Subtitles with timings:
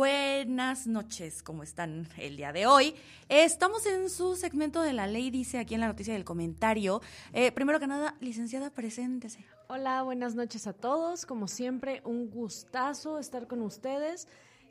[0.00, 1.42] buenas noches.
[1.42, 2.94] ¿Cómo están el día de hoy?
[3.28, 7.02] Estamos en su segmento de La Ley Dice aquí en la noticia del comentario.
[7.34, 9.44] Eh, primero que nada, licenciada, preséntese.
[9.68, 11.26] Hola, buenas noches a todos.
[11.26, 14.26] Como siempre, un gustazo estar con ustedes.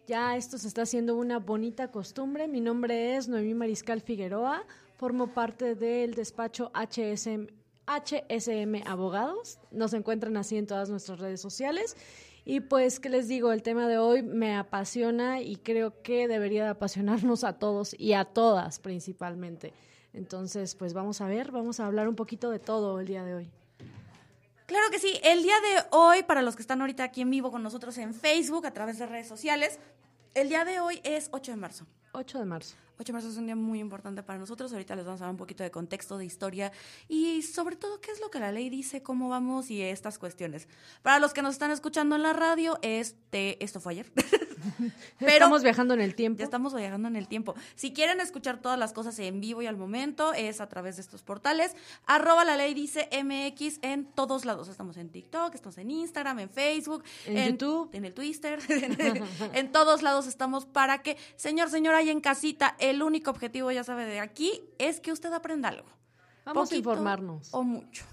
[0.07, 2.47] Ya esto se está haciendo una bonita costumbre.
[2.47, 4.65] Mi nombre es Noemí Mariscal Figueroa.
[4.97, 7.49] Formo parte del despacho HSM,
[7.85, 9.59] HSM Abogados.
[9.69, 11.95] Nos encuentran así en todas nuestras redes sociales.
[12.49, 13.51] Y pues, ¿qué les digo?
[13.51, 18.13] El tema de hoy me apasiona y creo que debería de apasionarnos a todos y
[18.13, 19.71] a todas principalmente.
[20.13, 23.35] Entonces, pues vamos a ver, vamos a hablar un poquito de todo el día de
[23.35, 23.51] hoy.
[24.65, 27.51] Claro que sí, el día de hoy, para los que están ahorita aquí en vivo
[27.51, 29.77] con nosotros en Facebook, a través de redes sociales,
[30.33, 31.85] el día de hoy es 8 de marzo.
[32.13, 32.75] 8 de marzo.
[32.97, 34.71] 8 de marzo es un día muy importante para nosotros.
[34.71, 36.71] Ahorita les vamos a dar un poquito de contexto, de historia
[37.07, 40.67] y sobre todo qué es lo que la ley dice, cómo vamos y estas cuestiones.
[41.01, 44.11] Para los que nos están escuchando en la radio, este, esto fue ayer.
[45.19, 46.39] Pero estamos viajando en el tiempo.
[46.39, 47.55] Ya estamos viajando en el tiempo.
[47.75, 51.01] Si quieren escuchar todas las cosas en vivo y al momento, es a través de
[51.01, 51.75] estos portales.
[52.05, 54.67] Arroba la ley dice MX en todos lados.
[54.67, 58.59] Estamos en TikTok, estamos en Instagram, en Facebook, en, YouTube, en el Twitter.
[59.53, 63.83] en todos lados estamos para que, señor, señora, y en casita, el único objetivo, ya
[63.83, 65.87] sabe, de aquí es que usted aprenda algo.
[66.45, 67.49] Vamos a informarnos.
[67.53, 68.05] O mucho.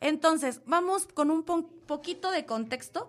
[0.00, 3.08] Entonces, vamos con un poquito de contexto.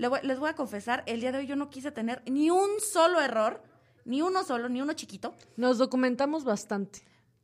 [0.00, 3.20] Les voy a confesar, el día de hoy yo no quise tener ni un solo
[3.20, 3.62] error,
[4.06, 5.34] ni uno solo, ni uno chiquito.
[5.58, 7.02] Nos documentamos bastante.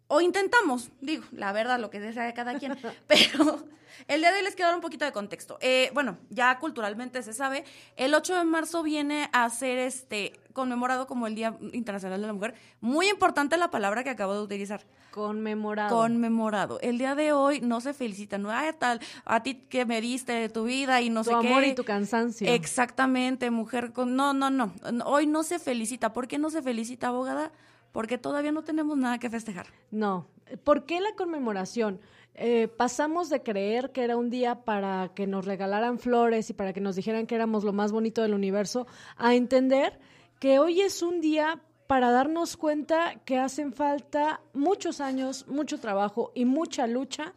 [0.08, 2.78] O intentamos, digo, la verdad, lo que desea cada quien.
[3.06, 3.62] Pero
[4.08, 5.58] el día de hoy les quiero dar un poquito de contexto.
[5.60, 7.64] Eh, bueno, ya culturalmente se sabe,
[7.94, 12.32] el 8 de marzo viene a ser este conmemorado como el Día Internacional de la
[12.32, 12.54] Mujer.
[12.80, 14.86] Muy importante la palabra que acabo de utilizar.
[15.16, 15.96] Conmemorado.
[15.96, 16.78] Conmemorado.
[16.82, 20.32] El día de hoy no se felicita, no hay tal, a ti que me diste
[20.32, 21.40] de tu vida y no tu sé qué.
[21.40, 22.46] Tu amor y tu cansancio.
[22.52, 24.14] Exactamente, mujer con...
[24.14, 24.74] No, no, no.
[25.06, 26.12] Hoy no se felicita.
[26.12, 27.50] ¿Por qué no se felicita, abogada?
[27.92, 29.68] Porque todavía no tenemos nada que festejar.
[29.90, 30.26] No.
[30.64, 31.98] ¿Por qué la conmemoración?
[32.34, 36.74] Eh, pasamos de creer que era un día para que nos regalaran flores y para
[36.74, 38.86] que nos dijeran que éramos lo más bonito del universo,
[39.16, 39.98] a entender
[40.38, 46.32] que hoy es un día para darnos cuenta que hacen falta muchos años, mucho trabajo
[46.34, 47.34] y mucha lucha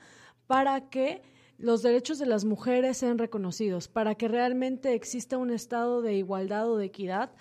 [0.47, 1.21] para que
[1.57, 6.69] los derechos de las mujeres sean reconocidos, para que realmente exista un estado de igualdad
[6.69, 7.31] o de equidad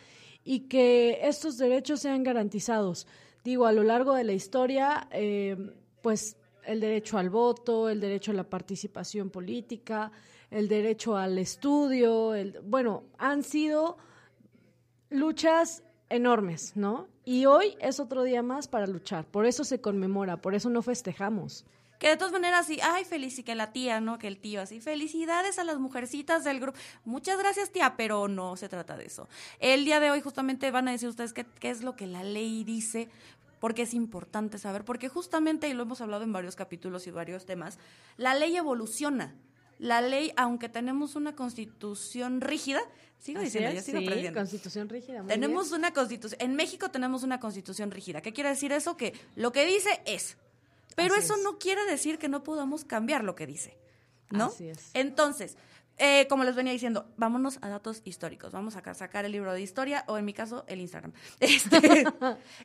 [0.45, 3.07] y que estos derechos sean garantizados.
[3.45, 5.57] Digo, a lo largo de la historia, eh,
[6.03, 10.11] pues el derecho al voto, el derecho a la participación política,
[10.51, 12.33] el derecho al estudio,
[12.65, 13.97] bueno, han sido
[15.11, 17.09] luchas enormes, ¿no?
[17.25, 20.83] Y hoy es otro día más para luchar, por eso se conmemora, por eso no
[20.83, 21.65] festejamos.
[21.99, 24.19] Que de todas maneras, sí, ay, feliz que la tía, ¿no?
[24.19, 26.79] Que el tío, así, felicidades a las mujercitas del grupo.
[27.05, 29.29] Muchas gracias, tía, pero no se trata de eso.
[29.59, 32.23] El día de hoy justamente van a decir ustedes qué, qué es lo que la
[32.23, 33.09] ley dice,
[33.59, 37.47] porque es importante saber, porque justamente, y lo hemos hablado en varios capítulos y varios
[37.47, 37.81] temas,
[38.17, 39.35] la ley evoluciona.
[39.79, 42.81] La ley, aunque tenemos una constitución rígida,
[43.19, 45.25] sigo diciendo, ya sigo sí, constitución rígida.
[45.27, 48.21] tenemos una constitución, en México tenemos una constitución rígida.
[48.21, 48.97] ¿Qué quiere decir eso?
[48.97, 50.37] Que lo que dice es.
[50.97, 53.77] Pero eso no quiere decir que no podamos cambiar lo que dice.
[54.31, 54.47] ¿No?
[54.47, 54.91] Así es.
[54.95, 55.57] Entonces,
[55.99, 58.53] eh, como les venía diciendo, vámonos a datos históricos.
[58.53, 61.13] Vamos a sacar el libro de historia o en mi caso el Instagram.
[61.41, 62.05] Este,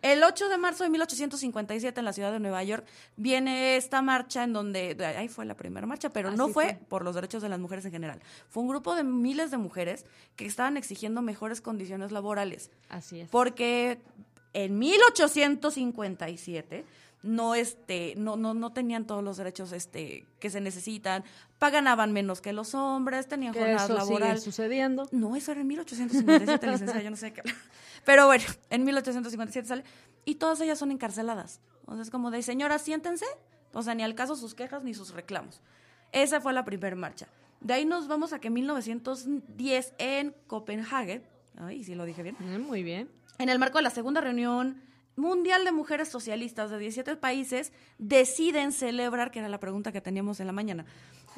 [0.02, 2.86] el 8 de marzo de 1857 en la ciudad de Nueva York
[3.16, 7.16] viene esta marcha en donde, ahí fue la primera marcha, pero no fue, por los
[7.16, 8.20] derechos de las mujeres en general.
[8.50, 10.06] Fue un grupo de miles de mujeres
[10.36, 12.72] que estaban exigiendo mejores condiciones laborales.
[12.90, 13.30] Así es.
[13.30, 14.00] Porque
[14.54, 16.86] en 1857
[17.24, 21.24] no este no no no tenían todos los derechos este que se necesitan
[21.58, 24.44] pagaban menos que los hombres tenían jornadas eso laborales.
[24.44, 25.08] sigue sucediendo.
[25.12, 27.42] No eso era en 1857 licenciada yo no sé qué
[28.06, 29.84] pero bueno en 1857 sale
[30.26, 31.60] y todas ellas son encarceladas.
[31.82, 33.26] Entonces como de señora siéntense
[33.72, 35.62] o sea ni al caso sus quejas ni sus reclamos.
[36.12, 37.28] Esa fue la primera marcha.
[37.62, 41.24] De ahí nos vamos a que en 1910 en Copenhague.
[41.58, 42.36] Ay sí lo dije bien.
[42.68, 43.10] Muy bien.
[43.40, 44.82] En el marco de la segunda reunión
[45.16, 50.40] Mundial de Mujeres Socialistas de 17 países deciden celebrar, que era la pregunta que teníamos
[50.40, 50.86] en la mañana,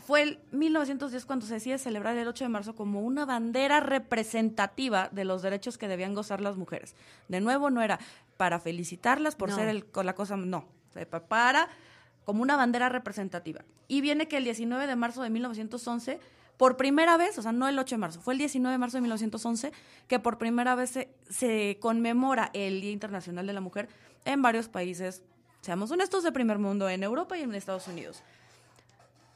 [0.05, 5.09] fue el 1910 cuando se decide celebrar el 8 de marzo como una bandera representativa
[5.11, 6.95] de los derechos que debían gozar las mujeres.
[7.27, 7.99] De nuevo, no era
[8.37, 10.67] para felicitarlas por ser el, la cosa, no,
[11.27, 11.69] para
[12.23, 13.63] como una bandera representativa.
[13.87, 16.19] Y viene que el 19 de marzo de 1911
[16.57, 18.97] por primera vez, o sea, no el 8 de marzo, fue el 19 de marzo
[18.97, 19.71] de 1911
[20.07, 20.97] que por primera vez
[21.29, 23.89] se, conmemora el Día Internacional de la Mujer
[24.25, 25.23] en varios países,
[25.61, 28.23] seamos honestos, de primer mundo, en Europa y en Estados Unidos.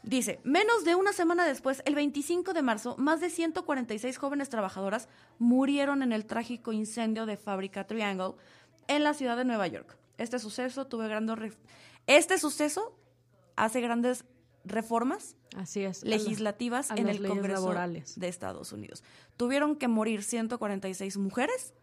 [0.01, 5.09] Dice, menos de una semana después, el 25 de marzo, más de 146 jóvenes trabajadoras
[5.39, 8.35] murieron en el trágico incendio de fábrica Triangle
[8.87, 9.97] en la ciudad de Nueva York.
[10.17, 11.57] Este suceso tuvo grandes
[12.09, 12.97] este suceso
[13.55, 14.25] hace grandes
[14.69, 17.73] reformas Así es, legislativas en el Congreso
[18.15, 19.03] de Estados Unidos.
[19.37, 21.73] Tuvieron que morir 146 mujeres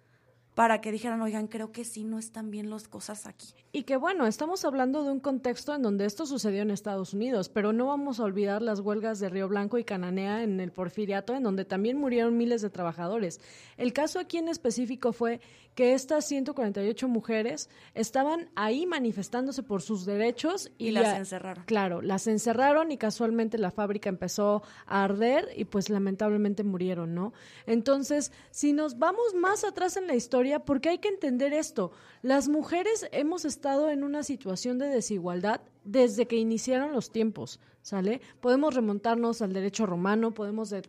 [0.56, 3.48] para que dijeran, oigan, creo que sí no están bien las cosas aquí.
[3.72, 7.50] Y que bueno, estamos hablando de un contexto en donde esto sucedió en Estados Unidos,
[7.50, 11.34] pero no vamos a olvidar las huelgas de Río Blanco y Cananea en el Porfiriato,
[11.34, 13.38] en donde también murieron miles de trabajadores.
[13.76, 15.42] El caso aquí en específico fue
[15.76, 21.64] que estas 148 mujeres estaban ahí manifestándose por sus derechos y, las encerraron.
[21.66, 27.34] Claro, las encerraron y casualmente la fábrica empezó a arder y pues lamentablemente murieron, ¿no?
[27.66, 32.48] Entonces, si nos vamos más atrás en la historia, porque hay que entender esto, las
[32.48, 38.22] mujeres hemos estado en una situación de desigualdad desde que iniciaron los tiempos, ¿sale?
[38.40, 40.82] Podemos remontarnos al derecho romano, podemos de,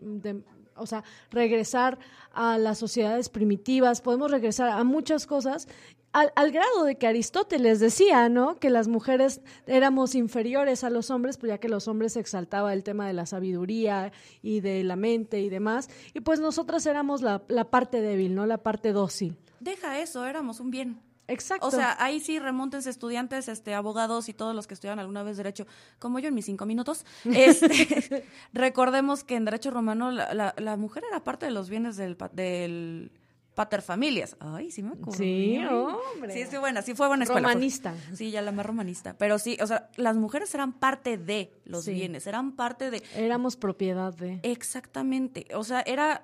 [0.78, 1.98] o sea, regresar
[2.34, 5.68] a las sociedades primitivas, podemos regresar a muchas cosas,
[6.14, 8.58] al, grado de que Aristóteles decía, ¿no?
[8.60, 12.84] Que las mujeres éramos inferiores a los hombres, pues ya que los hombres exaltaba el
[12.84, 17.44] tema de la sabiduría y de la mente y demás, y pues nosotras éramos la,
[17.50, 18.46] la parte débil, ¿no?
[18.46, 19.38] La parte dócil.
[19.60, 21.07] Deja eso, éramos un bien.
[21.28, 21.68] Exacto.
[21.68, 25.38] O sea, ahí sí remontense estudiantes, este, abogados y todos los que estudian alguna vez
[25.38, 25.68] derecho,
[26.00, 27.06] como yo en mis cinco minutos.
[27.48, 32.18] Este, recordemos que en derecho romano la, la, mujer era parte de los bienes del,
[32.34, 33.12] del
[33.58, 34.38] paterfamilias.
[34.40, 35.14] Ay, sí me acuerdo.
[35.14, 36.34] Sí, hombre.
[36.34, 37.48] Sí, sí, buena, sí fue buena escuela.
[37.48, 37.94] Romanista.
[38.14, 39.16] Sí, ya la más romanista.
[39.18, 43.02] Pero sí, o sea, las mujeres eran parte de los bienes, eran parte de...
[43.16, 44.40] Éramos propiedad de...
[44.44, 45.48] Exactamente.
[45.56, 46.22] O sea, era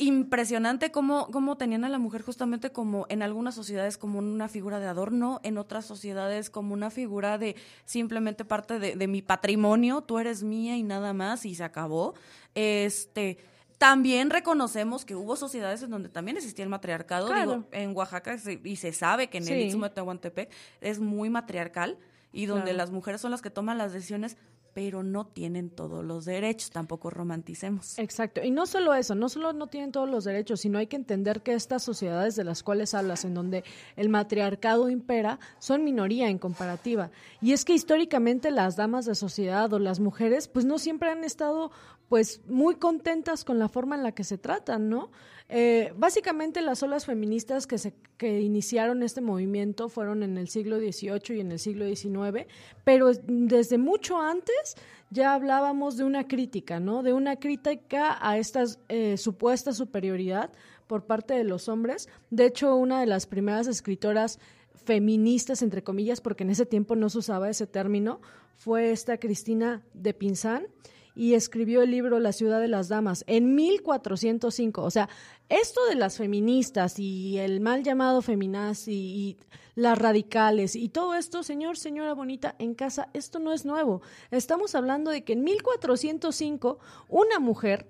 [0.00, 4.80] impresionante cómo, cómo tenían a la mujer justamente como en algunas sociedades como una figura
[4.80, 7.54] de adorno, en otras sociedades como una figura de
[7.84, 12.14] simplemente parte de, mi patrimonio, tú eres mía y nada más y se acabó.
[12.54, 13.36] Este,
[13.76, 18.76] también reconocemos que hubo sociedades en donde también existía el matriarcado, digo, en Oaxaca y
[18.76, 21.98] se sabe que en el Istmo de Tehuantepec es muy matriarcal
[22.32, 24.38] y donde las mujeres son las que toman las decisiones
[24.74, 27.98] pero no tienen todos los derechos, tampoco romanticemos.
[27.98, 30.96] Exacto, y no solo eso, no solo no tienen todos los derechos, sino hay que
[30.96, 33.64] entender que estas sociedades de las cuales hablas, en donde
[33.96, 37.10] el matriarcado impera, son minoría en comparativa.
[37.40, 41.24] Y es que históricamente las damas de sociedad o las mujeres, pues no siempre han
[41.24, 41.70] estado
[42.10, 45.12] pues muy contentas con la forma en la que se tratan, ¿no?
[45.48, 50.78] Eh, básicamente las olas feministas que, se, que iniciaron este movimiento fueron en el siglo
[50.80, 52.48] XVIII y en el siglo XIX,
[52.82, 54.74] pero desde mucho antes
[55.10, 57.04] ya hablábamos de una crítica, ¿no?
[57.04, 60.50] De una crítica a esta eh, supuesta superioridad
[60.88, 62.08] por parte de los hombres.
[62.30, 64.40] De hecho, una de las primeras escritoras
[64.84, 68.20] feministas, entre comillas, porque en ese tiempo no se usaba ese término,
[68.56, 70.66] fue esta Cristina de Pinzán
[71.14, 74.82] y escribió el libro La ciudad de las damas en 1405.
[74.82, 75.08] O sea,
[75.48, 79.36] esto de las feministas y el mal llamado feminazi y,
[79.74, 84.02] las radicales y todo esto, señor, señora bonita, en casa, esto no es nuevo.
[84.30, 87.86] Estamos hablando de que en 1405 una mujer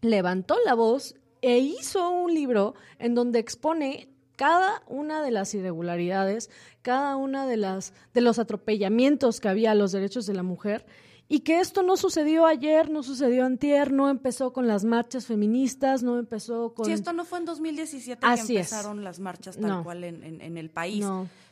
[0.00, 6.48] levantó la voz e hizo un libro en donde expone cada una de las irregularidades,
[6.80, 10.86] cada una de las de los atropellamientos que había a los derechos de la mujer
[11.32, 16.02] y que esto no sucedió ayer, no sucedió antier, no empezó con las marchas feministas,
[16.02, 16.86] no empezó con...
[16.86, 21.06] Sí, esto no fue en 2017 que empezaron las marchas tal cual en, el país.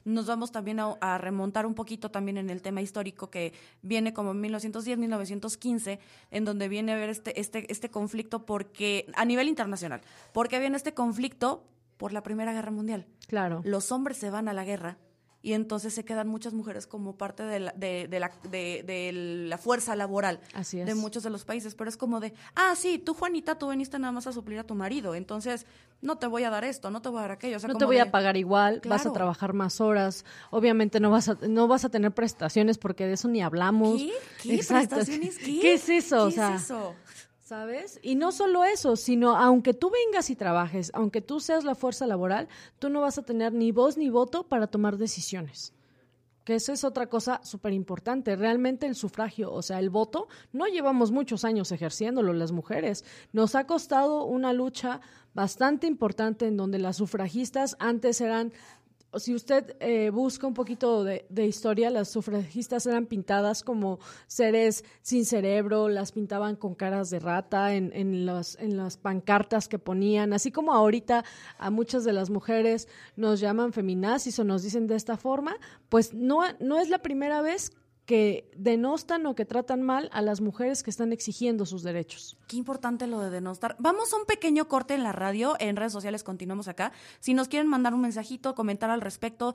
[0.05, 4.33] Nos vamos también a, remontar un poquito también en el tema histórico que viene como
[4.33, 6.01] en 1910, 1915,
[6.33, 10.01] en donde viene a haber este, este, este conflicto porque, a nivel internacional,
[10.33, 11.63] porque viene este conflicto
[11.99, 13.07] por la Primera Guerra Mundial.
[13.29, 13.61] Claro.
[13.65, 14.99] Los hombres se van a la guerra
[15.41, 19.13] y entonces se quedan muchas mujeres como parte de la, de, la, de,
[19.49, 20.41] la fuerza laboral
[20.73, 21.75] de muchos de los países.
[21.75, 24.65] Pero es como de, ah, sí, tú Juanita, tú viniste nada más a suplir a
[24.65, 25.67] tu marido, entonces
[26.01, 27.59] no te voy a dar esto, no te voy a dar aquello.
[27.67, 31.39] no te voy a pagar igual, vas a trabajar más horas, obviamente no vas a,
[31.49, 33.99] no vas a tener prestaciones porque de eso ni hablamos.
[33.99, 34.13] ¿Qué?
[34.43, 34.65] ¿Qué?
[34.67, 35.61] ¿Prestaciones qué?
[35.61, 36.29] ¿Qué es eso?
[36.29, 36.95] ¿Qué es eso?
[37.49, 37.99] ¿Sabes?
[38.03, 42.07] Y no solo eso, sino aunque tú vengas y trabajes, aunque tú seas la fuerza
[42.07, 42.47] laboral,
[42.79, 45.73] tú no vas a tener ni voz ni voto para tomar decisiones.
[46.45, 48.37] Que esa es otra cosa súper importante.
[48.37, 53.07] Realmente el sufragio, o sea, el voto, no llevamos muchos años ejerciéndolo las mujeres.
[53.33, 55.01] Nos ha costado una lucha
[55.33, 58.53] bastante importante en donde las sufragistas antes eran
[59.17, 65.25] si usted eh, busca un poquito de, historia, las sufragistas eran pintadas como seres sin
[65.25, 70.53] cerebro, las pintaban con caras de rata en, en, en las pancartas que ponían, así
[70.53, 71.25] como ahorita
[71.59, 75.57] a muchas de las mujeres nos llaman feminazis o nos dicen de esta forma,
[75.89, 77.73] pues no, no es la primera vez
[78.09, 82.39] que denostan o que tratan mal a las mujeres que están exigiendo sus derechos.
[82.47, 83.77] Qué importante lo de denostar.
[83.79, 86.93] Vamos a un pequeño corte en la radio, en redes sociales continuamos acá.
[87.21, 89.55] Si nos quieren mandar un mensajito, comentar al respecto,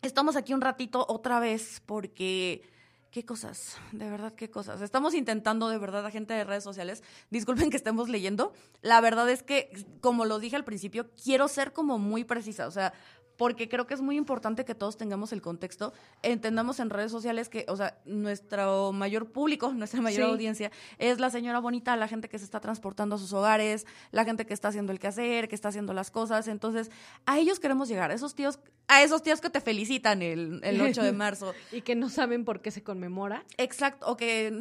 [0.02, 2.62] estamos aquí un ratito otra vez porque
[3.10, 4.80] qué cosas, de verdad qué cosas.
[4.80, 8.52] Estamos intentando de verdad a gente de redes sociales, disculpen que estemos leyendo.
[8.82, 12.70] La verdad es que como lo dije al principio, quiero ser como muy precisa, o
[12.70, 12.92] sea,
[13.36, 17.48] porque creo que es muy importante que todos tengamos el contexto, entendamos en redes sociales
[17.48, 20.30] que, o sea, nuestro mayor público, nuestra mayor Sí.
[20.30, 24.24] audiencia es la señora bonita, la gente que se está transportando a sus hogares, la
[24.24, 26.48] gente que está haciendo el quehacer, que está haciendo las cosas.
[26.48, 26.90] Entonces,
[27.26, 30.80] a ellos queremos llegar, a esos tíos, a esos tíos que te felicitan el, el
[30.80, 31.54] 8 de marzo.
[31.72, 33.44] Y que no saben por qué se conmemora.
[33.58, 34.52] Exacto, o que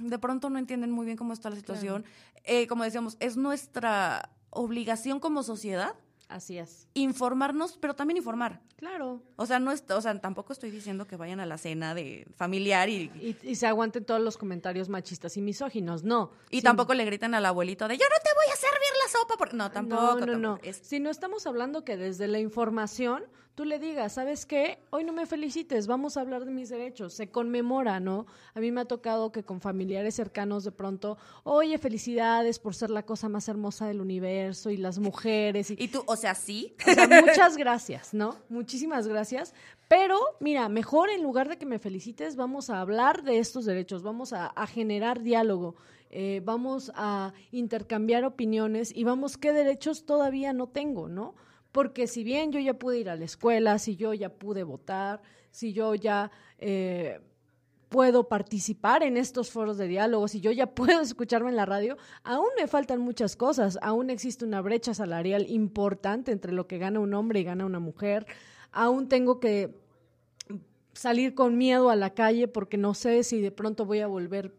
[0.00, 2.04] de pronto no entienden muy bien cómo está la situación.
[2.44, 5.94] Eh, como decíamos, es nuestra obligación como sociedad
[6.30, 6.86] Así es.
[6.94, 8.60] informarnos, pero también informar.
[8.76, 9.22] Claro.
[9.36, 12.26] O sea, no es, o sea, tampoco estoy diciendo que vayan a la cena de
[12.36, 16.02] familiar y, Y, y se aguanten todos los comentarios machistas y misóginos.
[16.04, 16.30] No.
[16.50, 16.62] y Sí.
[16.62, 19.56] tampoco le gritan al abuelito de yo no te voy a servir la sopa porque
[19.56, 20.20] no, tampoco.
[20.20, 20.58] No, no, no.
[20.62, 23.24] Es- Si no estamos hablando que desde la información
[23.60, 24.78] tú le digas, ¿sabes qué?
[24.88, 27.12] Hoy no me felicites, vamos a hablar de mis derechos.
[27.12, 28.24] Se conmemora, ¿no?
[28.54, 32.88] A mí me ha tocado que con familiares cercanos de pronto, oye, felicidades por ser
[32.88, 35.70] la cosa más hermosa del universo y las mujeres.
[35.70, 36.74] Y, y tú, o sea, sí.
[36.88, 38.34] o sea, muchas gracias, ¿no?
[38.48, 39.52] Muchísimas gracias.
[39.88, 44.02] Pero, mira, mejor en lugar de que me felicites, vamos a hablar de estos derechos,
[44.02, 45.76] vamos a, a generar diálogo,
[46.08, 51.34] eh, vamos a intercambiar opiniones y vamos, ¿qué derechos todavía no tengo, no?
[51.72, 55.22] Porque si bien yo ya pude ir a la escuela, si yo ya pude votar,
[55.50, 57.20] si yo ya eh,
[57.88, 61.98] puedo participar en estos foros de diálogo, si yo ya puedo escucharme en la radio,
[62.24, 67.00] aún me faltan muchas cosas, aún existe una brecha salarial importante entre lo que gana
[67.00, 68.26] un hombre y gana una mujer,
[68.72, 69.74] aún tengo que
[70.92, 74.54] salir con miedo a la calle porque no sé si de pronto voy a volver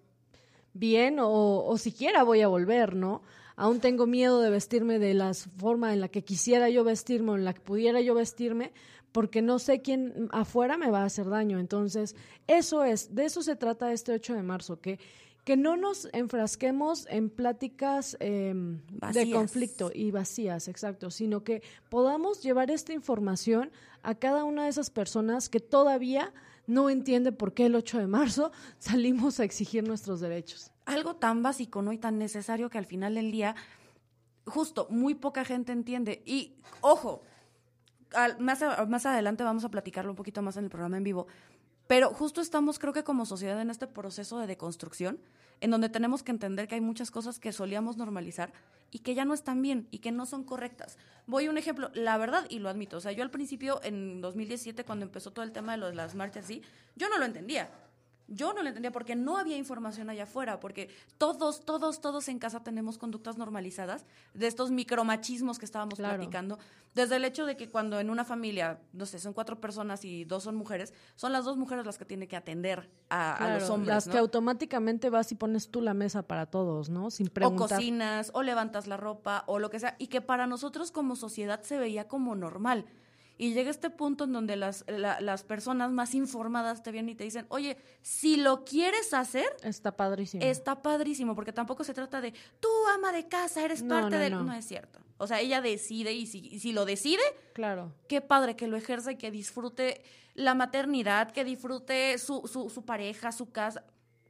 [0.73, 3.21] bien o, o siquiera voy a volver, ¿no?
[3.55, 7.35] Aún tengo miedo de vestirme de la forma en la que quisiera yo vestirme o
[7.35, 8.71] en la que pudiera yo vestirme
[9.11, 11.59] porque no sé quién afuera me va a hacer daño.
[11.59, 12.15] Entonces,
[12.47, 14.99] eso es, de eso se trata este 8 de marzo, que,
[15.43, 18.53] que no nos enfrasquemos en pláticas eh,
[19.13, 23.71] de conflicto y vacías, exacto, sino que podamos llevar esta información
[24.03, 26.33] a cada una de esas personas que todavía
[26.67, 30.70] no entiende por qué el 8 de marzo salimos a exigir nuestros derechos.
[30.85, 31.93] Algo tan básico, ¿no?
[31.93, 33.55] Y tan necesario que al final del día,
[34.45, 36.21] justo, muy poca gente entiende.
[36.25, 37.21] Y, ojo,
[38.39, 41.27] más, más adelante vamos a platicarlo un poquito más en el programa en vivo.
[41.87, 45.19] Pero justo estamos, creo que como sociedad, en este proceso de deconstrucción,
[45.59, 48.51] en donde tenemos que entender que hay muchas cosas que solíamos normalizar
[48.91, 50.97] y que ya no están bien y que no son correctas.
[51.27, 54.83] Voy un ejemplo, la verdad, y lo admito, o sea, yo al principio, en 2017,
[54.83, 56.61] cuando empezó todo el tema de lo las marchas, sí,
[56.95, 57.69] yo no lo entendía.
[58.33, 62.39] Yo no lo entendía porque no había información allá afuera, porque todos, todos, todos en
[62.39, 66.15] casa tenemos conductas normalizadas de estos micromachismos que estábamos Claro.
[66.17, 66.57] platicando.
[66.95, 70.23] Desde el hecho de que cuando en una familia, no sé, son cuatro personas y
[70.25, 73.69] dos son mujeres, son las dos mujeres las que tienen que atender a, a los
[73.69, 73.93] hombres.
[73.95, 74.13] las ¿no?
[74.13, 77.11] que automáticamente vas y pones tú la mesa para todos, ¿no?
[77.11, 77.69] Sin o preguntar.
[77.77, 81.61] cocinas, o levantas la ropa, o lo que sea, y que para nosotros como sociedad
[81.63, 82.85] se veía como normal.
[83.37, 87.15] Y llega este punto en donde las, la- las personas más informadas te vienen y
[87.15, 90.43] te dicen, oye, si lo quieres hacer, Está padrísimo.
[90.43, 94.21] está padrísimo, porque tampoco se trata de, tú ama de casa, eres No, parte no,
[94.21, 94.31] del...
[94.33, 94.43] no.
[94.43, 94.99] No es cierto.
[95.17, 97.21] O sea, ella decide y si, y si lo decide,
[97.53, 97.93] Claro.
[98.07, 100.03] qué padre que lo ejerza y que disfrute
[100.35, 103.83] la maternidad, que disfrute su, su, su pareja, su casa.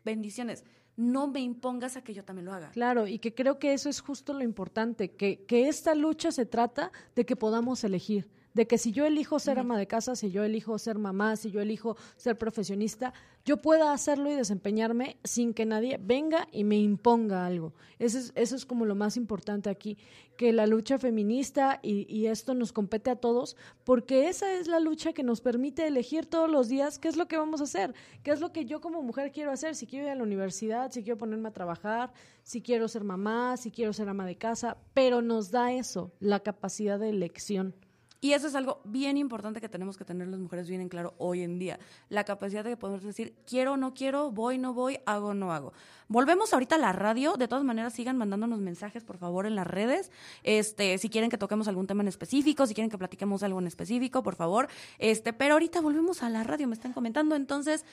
[0.03, 0.63] Bendiciones.
[0.97, 2.71] No me impongas a que yo también lo haga.
[2.71, 6.45] Claro, y que creo que eso es justo lo importante, que, que esta lucha se
[6.45, 10.31] trata de que podamos elegir, de que si yo elijo ser ama de casa, si
[10.31, 15.53] yo elijo ser mamá, si yo elijo ser profesionista, yo pueda hacerlo y desempeñarme sin
[15.53, 17.73] que nadie venga y me imponga algo.
[17.97, 19.97] Eso es, eso es como lo más importante aquí,
[20.37, 24.79] que la lucha feminista y, y esto nos compete a todos, porque esa es la
[24.79, 27.93] lucha que nos permite elegir todos los días qué es lo que vamos a hacer,
[28.23, 30.91] qué es lo que yo como mujer quiero hacer, si quiero ir a la universidad,
[30.91, 34.77] si quiero ponerme a trabajar, si quiero ser mamá, si quiero ser ama de casa,
[34.93, 37.75] pero nos da eso, la capacidad de elección.
[38.23, 41.15] Y eso es algo bien importante que tenemos que tener las mujeres bien en claro
[41.17, 41.79] hoy en día.
[42.07, 45.73] La capacidad de poder decir, quiero no quiero, voy no voy, hago no hago.
[46.07, 47.33] Volvemos ahorita a la radio.
[47.33, 50.11] De todas maneras, sigan mandándonos mensajes, por favor, en las redes.
[50.43, 53.65] Este, si quieren que toquemos algún tema en específico, si quieren que platiquemos algo en
[53.65, 54.67] específico, por favor.
[54.99, 57.35] Este, pero ahorita volvemos a la radio, me están comentando.
[57.35, 57.85] Entonces,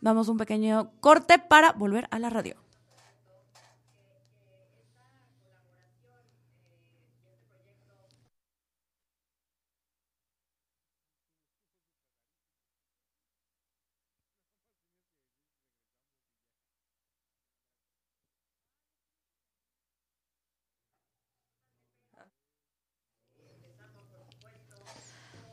[0.00, 2.65] vamos un pequeño corte para volver a la radio.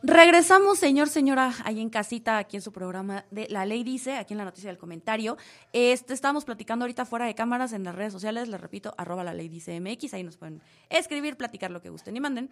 [0.05, 4.33] Regresamos, señor, señora, ahí en casita, aquí en su programa de La Ley Dice, aquí
[4.33, 5.37] en la noticia del comentario.
[5.71, 9.33] Este, estamos platicando ahorita fuera de cámaras en las redes sociales, les repito, arroba la
[9.33, 12.49] ley dice MX, ahí nos pueden escribir, platicar lo que gusten y manden.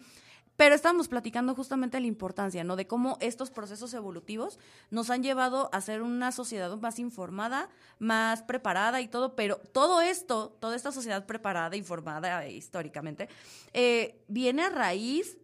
[0.55, 2.77] Pero estamos platicando justamente la importancia, ¿no?
[2.77, 4.57] De cómo estos procesos evolutivos
[4.89, 7.67] nos han llevado a ser una sociedad más informada,
[7.99, 13.27] más preparada y todo, pero todo esto, toda esta sociedad preparada, informada eh, históricamente,
[13.73, 15.37] eh, viene a raíz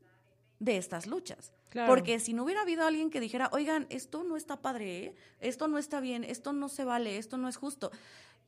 [0.60, 1.52] de estas luchas.
[1.86, 5.16] Porque si no hubiera habido alguien que dijera, oigan, esto no está padre, ¿eh?
[5.40, 7.92] esto no está bien, esto no se vale, esto no es justo.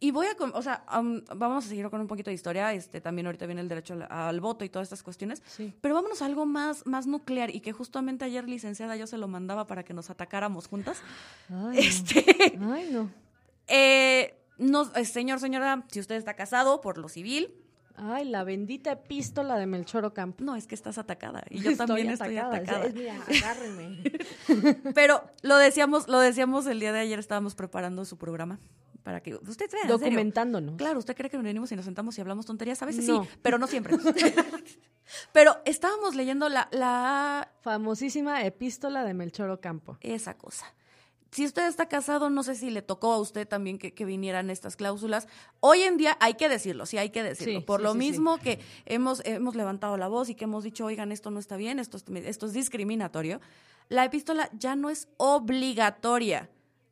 [0.02, 0.86] Y voy a, o sea,
[1.36, 4.40] vamos a seguir con un poquito de historia, este, también ahorita viene el derecho al,
[4.40, 5.44] voto y todas estas cuestiones,
[5.82, 9.28] pero vámonos a algo más, más nuclear y que justamente ayer, licenciada, yo se lo
[9.28, 11.02] mandaba para que nos atacáramos juntas.
[11.50, 13.10] Ay, este, Ay, no.
[13.68, 17.54] Eh, no, eh, señor, señora, si usted está casado por lo civil,
[18.02, 20.44] Ay, la bendita epístola de Melchor Ocampo.
[20.44, 21.44] No, es que estás atacada.
[21.50, 22.86] Y yo también estoy atacada.
[22.86, 24.04] agárreme.
[24.96, 28.60] Pero lo decíamos, lo decíamos el día de ayer, estábamos preparando su programa
[29.04, 29.86] para que usted vea.
[29.88, 30.78] Documentándonos.
[30.78, 32.82] Claro, usted cree que venimos y nos sentamos y hablamos tonterías.
[32.82, 33.98] A veces sí, pero no siempre.
[35.34, 39.98] pero estábamos leyendo la, la famosísima epístola de Melchor Ocampo.
[40.02, 40.74] Esa cosa
[41.32, 44.76] si usted está casado, no sé si le tocó a usted también que, vinieran estas
[44.76, 45.28] cláusulas.
[45.60, 47.64] Hoy en día hay que decirlo, sí hay que decirlo.
[47.66, 51.30] Por lo mismo que hemos, hemos levantado la voz y que hemos dicho, oigan, esto
[51.30, 53.40] no está bien, esto, esto es discriminatorio,
[53.90, 56.50] la epístola ya no es obligatoria,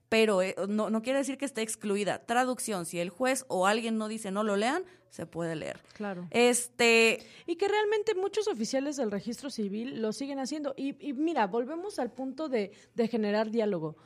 [0.10, 2.20] pero eh, no, no quiere decir que esté excluida.
[2.26, 5.80] Traducción, si el juez o alguien no dice no lo lean, se puede leer.
[5.94, 6.28] Claro.
[6.32, 7.26] Este.
[7.46, 10.74] Y que realmente muchos oficiales del registro civil lo siguen haciendo.
[10.78, 13.98] Y, y mira, volvemos al punto de, de generar diálogo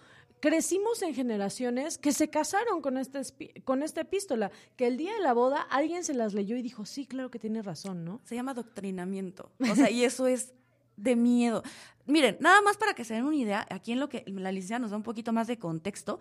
[0.42, 3.22] crecimos en generaciones que se casaron con, este,
[3.64, 6.86] con esta epístola, que el día de la boda alguien se las leyó y dijo,
[6.86, 8.20] sí, claro que tiene razón, ¿no?
[8.26, 9.52] Se llama doctrinamiento.
[9.72, 10.54] O sea, y eso es
[10.98, 11.64] de miedo.
[12.06, 14.80] Miren, nada más para que se den una idea, aquí en lo que la licencia
[14.80, 16.20] nos da un poquito más de contexto,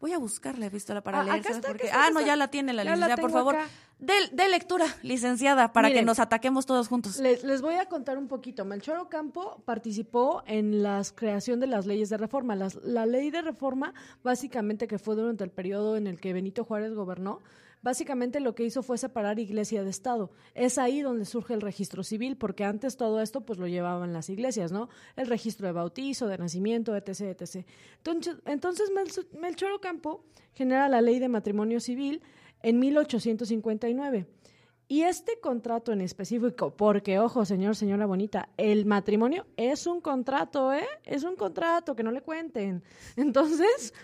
[0.00, 1.40] Voy a buscar la epístola para ah.
[1.66, 1.90] Porque...
[1.90, 3.56] ah, no, ya la tiene la licenciada, por favor.
[3.98, 7.18] De, lectura, licenciada, para que nos ataquemos todos juntos.
[7.18, 8.64] Les, les, voy a contar un poquito.
[8.66, 12.54] Melchor Ocampo participó en la creación de las leyes de reforma.
[12.54, 16.92] la ley de reforma, básicamente, que fue durante el periodo en el que Benito Juárez
[16.92, 17.40] gobernó,
[17.86, 20.32] básicamente lo que hizo fue separar iglesia de Estado.
[20.54, 24.28] Es ahí donde surge el registro civil, porque antes todo esto pues lo llevaban las
[24.28, 24.88] iglesias, ¿no?
[25.14, 27.64] El registro de bautizo, de nacimiento, etc., etc.
[28.44, 28.90] Entonces,
[29.38, 32.22] Melchor Ocampo genera la ley de matrimonio civil
[32.60, 34.26] en 1859.
[34.88, 40.72] Y este contrato en específico, porque ojo, señor, señora bonita, el matrimonio es un contrato,
[40.72, 40.88] ¿eh?
[41.04, 42.82] Es un contrato, que no le cuenten.
[43.16, 43.94] Entonces,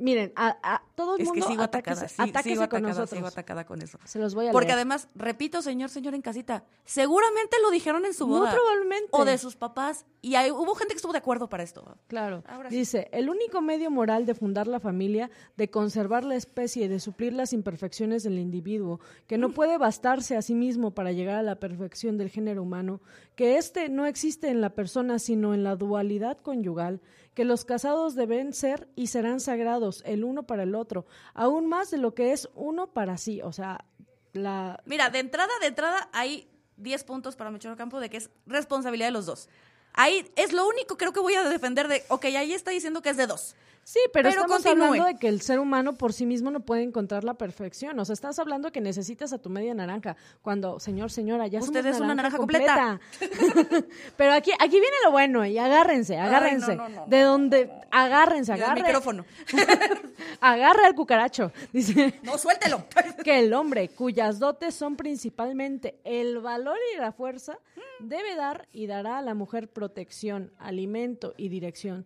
[0.00, 3.10] Miren, a, a todo el mundo es que sigo atacada, sigo atacada, con nosotros.
[3.10, 3.98] sigo atacada con eso.
[4.04, 8.14] Se los voy a Porque además, repito, señor, señor en casita, seguramente lo dijeron en
[8.14, 8.50] su boda.
[8.50, 9.08] Muy probablemente.
[9.12, 10.06] O de sus papás.
[10.22, 11.96] Y hay, hubo gente que estuvo de acuerdo para esto.
[12.08, 12.42] Claro.
[12.70, 17.00] Dice, el único medio moral de fundar la familia, de conservar la especie y de
[17.00, 21.42] suplir las imperfecciones del individuo, que no puede bastarse a sí mismo para llegar a
[21.42, 23.00] la perfección del género humano,
[23.34, 27.00] que éste no existe en la persona sino en la dualidad conyugal,
[27.36, 31.90] que los casados deben ser y serán sagrados el uno para el otro, aún más
[31.90, 33.84] de lo que es uno para sí, o sea,
[34.32, 34.82] la...
[34.86, 39.08] Mira, de entrada, de entrada hay 10 puntos para Mechoro Campo de que es responsabilidad
[39.08, 39.50] de los dos.
[39.92, 43.10] Ahí es lo único creo que voy a defender de, ok, ahí está diciendo que
[43.10, 43.54] es de dos.
[43.88, 44.84] Sí, pero, Pero estamos continúe.
[44.84, 47.96] hablando de que el ser humano por sí mismo no puede encontrar la perfección.
[48.00, 50.16] O sea, estás hablando que necesitas a tu media naranja.
[50.42, 52.98] Cuando, señor, señora, ya Usted somos es una naranja completa.
[54.16, 56.74] pero aquí, aquí viene lo bueno y agárrense, agárrense.
[56.74, 57.06] no, no, no.
[57.06, 58.82] De donde, agárrense, El agarre.
[58.82, 59.24] micrófono.
[60.40, 61.52] Agarre al cucaracho.
[61.72, 62.84] Dice No, suéltelo.
[63.22, 67.56] que el hombre cuyas dotes son principalmente el valor y la fuerza
[68.00, 72.04] debe dar y dará a la mujer protección, alimento y dirección,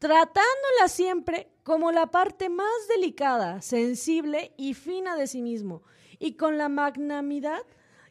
[0.00, 5.82] tratándola siempre como la parte más delicada, sensible y fina de sí mismo,
[6.18, 7.62] y con la magnanimidad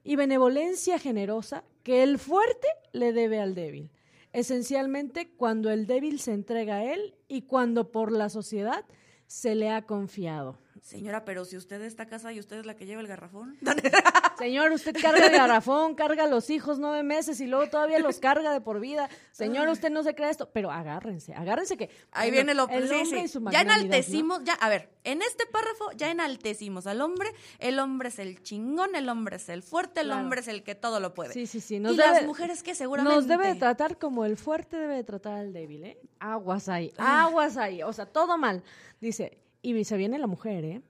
[0.04, 3.92] y benevolencia generosa que el fuerte le debe al débil,
[4.34, 8.86] esencialmente cuando el débil se entrega a él y cuando por la sociedad
[9.26, 10.60] se le ha confiado.
[10.82, 13.58] Señora, pero si usted está casada y usted es la que lleva el garrafón.
[14.40, 18.20] Señor, usted carga el garrafón, carga a los hijos nueve meses y luego todavía los
[18.20, 19.10] carga de por vida.
[19.32, 22.88] Señor, usted no se crea esto, pero agárrense, agárrense que Ahí bueno, viene lo el
[22.90, 23.26] sí, hombre sí.
[23.26, 27.78] y su Ya enaltecimos, ya, a ver, en este párrafo ya enaltecimos al hombre, el
[27.80, 30.22] hombre es el chingón, el hombre es el fuerte, el Claro.
[30.22, 31.34] hombre es el que todo lo puede.
[31.34, 31.76] Sí, sí, sí.
[31.76, 33.16] y las mujeres que seguramente.
[33.16, 36.00] Nos debe de tratar como el fuerte debe de tratar al débil, ¿eh?
[36.20, 37.24] Aguas ahí, Ah.
[37.24, 37.84] aguas ahí.
[37.84, 38.64] O sea, todo mal.
[39.02, 40.82] Dice, y se viene la mujer, ¿eh?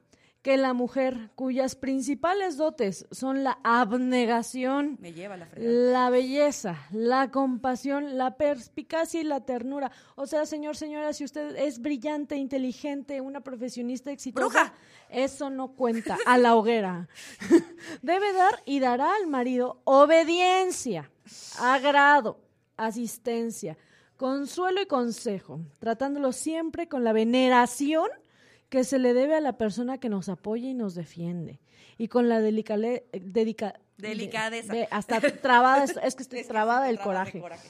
[0.50, 8.18] Que la mujer cuyas principales dotes son la abnegación, Me lleva la belleza, la compasión,
[8.18, 9.92] la perspicacia y la ternura.
[10.16, 14.74] O sea, señor, señora, si usted es brillante, inteligente, una profesionista exitosa, ¡Bruja!
[15.12, 17.10] eso no cuenta a la hoguera.
[18.02, 21.12] Debe dar y dará al marido obediencia,
[21.60, 22.40] agrado,
[22.76, 23.78] asistencia,
[24.18, 28.10] consuelo y consejo, tratándolo siempre con la veneración
[28.70, 31.60] que se le debe a la persona que nos apoya y nos defiende.
[31.98, 34.72] Y con la delicale- dedica- de- Delicadeza.
[34.74, 37.34] de- hasta trabada, es, es que estoy Es que trabada del coraje.
[37.40, 37.68] de coraje.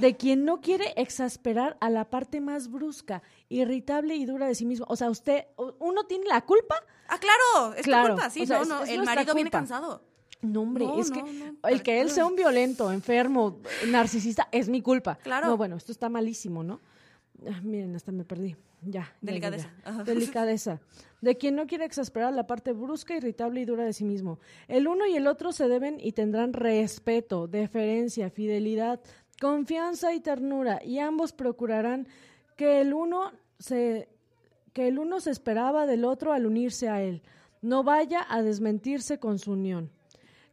[0.00, 4.66] De quien no quiere exasperar a la parte más brusca, irritable y dura de sí
[4.66, 4.84] mismo.
[4.90, 5.46] O sea, usted,
[5.78, 6.74] uno tiene la culpa.
[7.08, 9.58] Ah, claro, es Claro, tu culpa, sí, o sea, no, no, el marido viene culpa.
[9.58, 10.04] cansado.
[10.42, 14.48] No, hombre, No, es no, que no, el que él sea un violento, enfermo, narcisista,
[14.52, 15.16] es mi culpa.
[15.22, 15.46] Claro.
[15.46, 16.80] No, bueno, esto está malísimo, ¿no?
[17.46, 18.56] Ah, miren, hasta me perdí.
[18.82, 19.14] Ya.
[19.20, 19.70] Delicadeza.
[19.84, 20.04] ya.
[20.04, 20.80] Delicadeza.
[21.20, 24.38] De quien no quiere exasperar la parte brusca, irritable y dura de sí mismo.
[24.68, 29.00] El uno y el otro se deben y tendrán respeto, deferencia, fidelidad,
[29.40, 32.06] confianza y ternura, y ambos procurarán
[32.56, 34.08] que el uno se
[34.72, 37.22] que el uno se esperaba del otro al unirse a él,
[37.62, 39.90] no vaya a desmentirse con su unión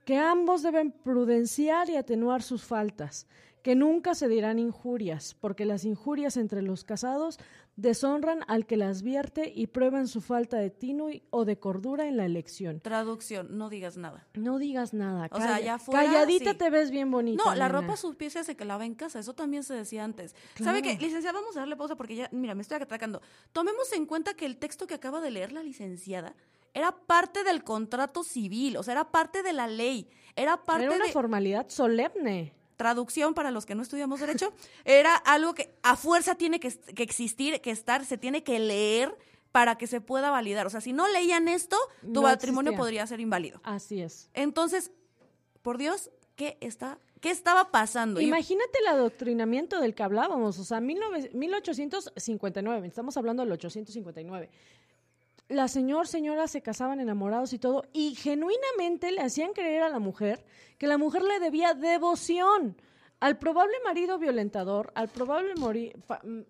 [0.06, 3.28] que ambos deben prudenciar y atenuar sus faltas,
[3.62, 7.38] que nunca se dirán injurias, porque las injurias entre los casados
[7.76, 12.08] deshonran al que las vierte y prueban su falta de tino y- o de cordura
[12.08, 12.80] en la elección.
[12.82, 14.28] Traducción, no digas nada.
[14.34, 15.30] No digas nada.
[15.32, 16.58] O sea, allá afuera, calladita sí.
[16.58, 17.42] te ves bien bonita.
[17.44, 17.82] No, la nena.
[17.82, 20.36] ropa supiese se lava en casa, eso también se decía antes.
[20.62, 20.98] ¿Sabe qué?
[21.00, 23.22] Licenciada, vamos a darle pausa porque ya, mira, me estoy atacando.
[23.54, 26.36] Tomemos en cuenta que el texto que acaba de leer la licenciada
[26.74, 30.96] era parte del contrato civil, o sea, era parte de la ley, era parte Era
[30.96, 32.54] una de formalidad solemne.
[32.82, 34.54] Traducción para los que no estudiamos derecho,
[34.86, 39.16] era algo que a fuerza tiene que, que existir, que estar, se tiene que leer
[39.52, 40.66] para que se pueda validar.
[40.66, 42.80] O sea, si no leían esto, tu No matrimonio existía.
[42.80, 43.60] podría ser inválido.
[43.64, 44.30] Así es.
[44.34, 44.92] Entonces,
[45.62, 48.20] por Dios, ¿qué está qué estaba pasando?
[48.20, 54.50] Imagínate el adoctrinamiento del que hablábamos, o sea, 19 1859, estamos hablando del 859.
[55.52, 60.00] La señor, señora se casaban enamorados y todo, y genuinamente le hacían creer a la
[60.00, 60.46] mujer
[60.78, 62.78] que la mujer le debía devoción
[63.20, 65.54] al probable marido violentador, al probable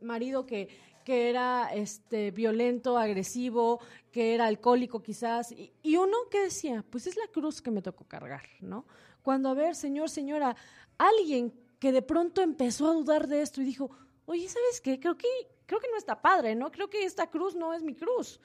[0.01, 0.69] marido que,
[1.03, 3.79] que era este violento, agresivo,
[4.11, 7.81] que era alcohólico quizás, y, y uno que decía, pues es la cruz que me
[7.81, 8.85] tocó cargar, ¿no?
[9.23, 10.55] Cuando, a ver, señor, señora,
[10.99, 13.89] alguien que de pronto empezó a dudar de esto y dijo,
[14.27, 14.99] oye, ¿sabes qué?
[14.99, 15.27] Creo que,
[15.65, 16.71] creo que no está padre, ¿no?
[16.71, 18.39] Creo que esta cruz no es mi cruz.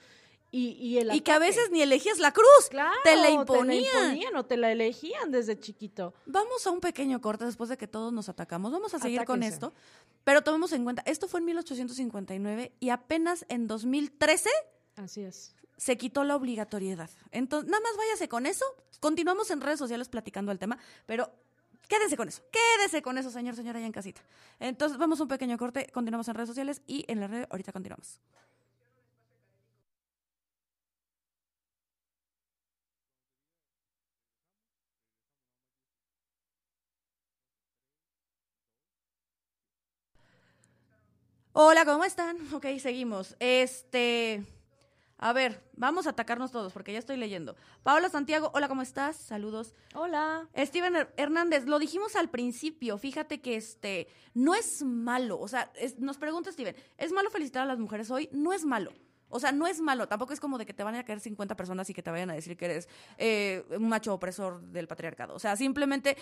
[0.49, 3.27] Y, y, el y que a veces ni elegías la cruz, Claro, te la Te
[3.27, 4.35] la imponían.
[4.35, 6.13] o te la elegían desde chiquito.
[6.25, 8.71] Vamos a un pequeño corte después de que todos nos atacamos.
[8.71, 9.73] Vamos a seguir con esto.
[10.23, 14.49] Pero tomemos en cuenta, esto fue en 1859 y apenas en 2013
[14.95, 15.53] Así es.
[15.75, 17.09] se quitó la obligatoriedad.
[17.31, 18.65] Entonces, nada más váyase con eso.
[19.01, 21.29] Continuamos en redes sociales platicando el tema, pero
[21.89, 22.41] quédese con eso.
[22.51, 24.21] Quédese con eso, señor, señora, allá en casita.
[24.59, 27.71] Entonces, vamos a un pequeño corte, continuamos en redes sociales y en la red ahorita
[27.73, 28.19] continuamos.
[41.59, 42.37] Hola, ¿cómo están?
[42.53, 43.35] Ok, seguimos.
[43.39, 44.45] Este,
[45.17, 47.55] A ver, vamos a atacarnos todos porque ya estoy leyendo.
[47.81, 49.15] Paola Santiago, hola, ¿cómo estás?
[49.15, 49.73] Saludos.
[49.95, 50.47] Hola.
[50.55, 55.71] Steven Her- Hernández, lo dijimos al principio, fíjate que este no es malo, o sea,
[55.75, 58.29] es- nos pregunta Steven, ¿es malo felicitar a las mujeres hoy?
[58.31, 58.93] No es malo.
[59.29, 61.55] O sea, no es malo, tampoco es como de que te van a caer 50
[61.55, 65.35] personas y que te vayan a decir que eres eh, un macho opresor del patriarcado.
[65.35, 66.17] O sea, simplemente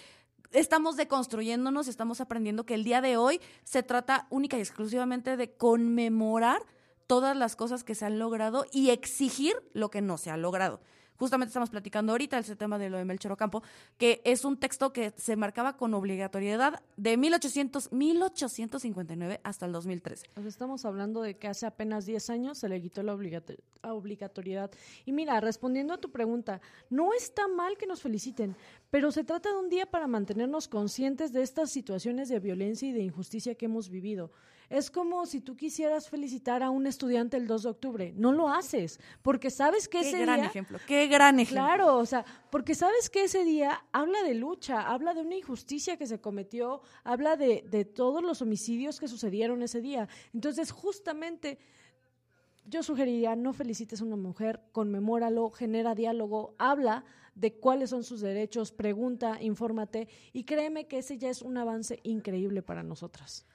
[0.52, 5.54] estamos deconstruyéndonos, estamos aprendiendo que el día de hoy se trata única y exclusivamente de
[5.54, 6.62] conmemorar
[7.08, 10.82] todas las cosas que se han logrado y exigir lo que no se ha logrado.
[11.18, 13.64] Justamente estamos platicando ahorita ese tema de lo de Melchor Ocampo,
[13.98, 20.28] que es un texto que se marcaba con obligatoriedad de 1800, 1859 hasta el 2013.
[20.34, 24.72] Pues estamos hablando de que hace apenas 10 años se le quitó la obligatoriedad.
[25.06, 28.56] Y mira, respondiendo a tu pregunta, no está mal que nos feliciten,
[28.90, 32.92] pero se trata de un día para mantenernos conscientes de estas situaciones de violencia y
[32.92, 34.32] de injusticia que hemos vivido.
[34.70, 38.14] Es como si tú quisieras felicitar a un estudiante el 2 de octubre.
[38.16, 40.50] No lo haces, porque sabes que Qué ese gran día...
[40.50, 41.66] ejemplo, qué gran ejemplo.
[41.66, 45.98] Claro, o sea, porque sabes que ese día habla de lucha, habla de una injusticia
[45.98, 50.08] que se cometió, habla de, de todos los homicidios que sucedieron ese día.
[50.34, 51.60] Entonces, justamente,
[52.66, 58.22] yo sugeriría, no felicites a una mujer, conmemóralo, genera diálogo, habla de cuáles son sus
[58.22, 63.46] derechos, pregunta, infórmate, y créeme que ese ya es un avance increíble para nosotras.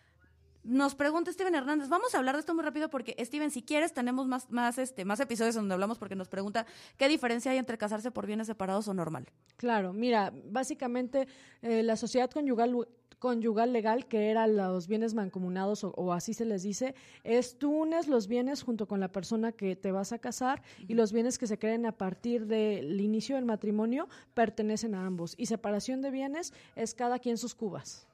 [0.62, 3.94] Nos pregunta Steven Hernández, vamos a hablar de esto muy rápido porque Steven, si quieres,
[3.94, 6.66] tenemos más, más, este, más episodios donde hablamos porque nos pregunta
[6.98, 9.26] qué diferencia hay entre casarse por bienes separados o normal.
[9.56, 11.26] Claro, mira, básicamente
[11.62, 12.86] eh, la sociedad conyugal,
[13.18, 16.94] conyugal legal, que eran los bienes mancomunados o, o así se les dice,
[17.24, 20.92] es tú unes los bienes junto con la persona que te vas a casar y
[20.92, 25.34] los bienes que se creen a partir del inicio del matrimonio pertenecen a ambos.
[25.38, 28.09] Y separación de bienes es cada quien sus cubas.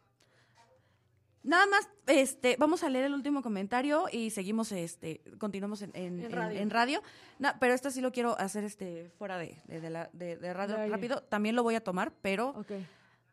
[1.47, 6.31] Nada más, este, vamos a leer el último comentario y seguimos, este, continuamos en, en-
[6.31, 6.61] radio.
[6.61, 7.03] en radio.
[7.39, 10.77] Na- pero este sí lo quiero hacer, este, fuera de, de, de la, de, radio
[10.89, 11.23] rápido.
[11.23, 12.73] También lo voy a tomar, pero Ok.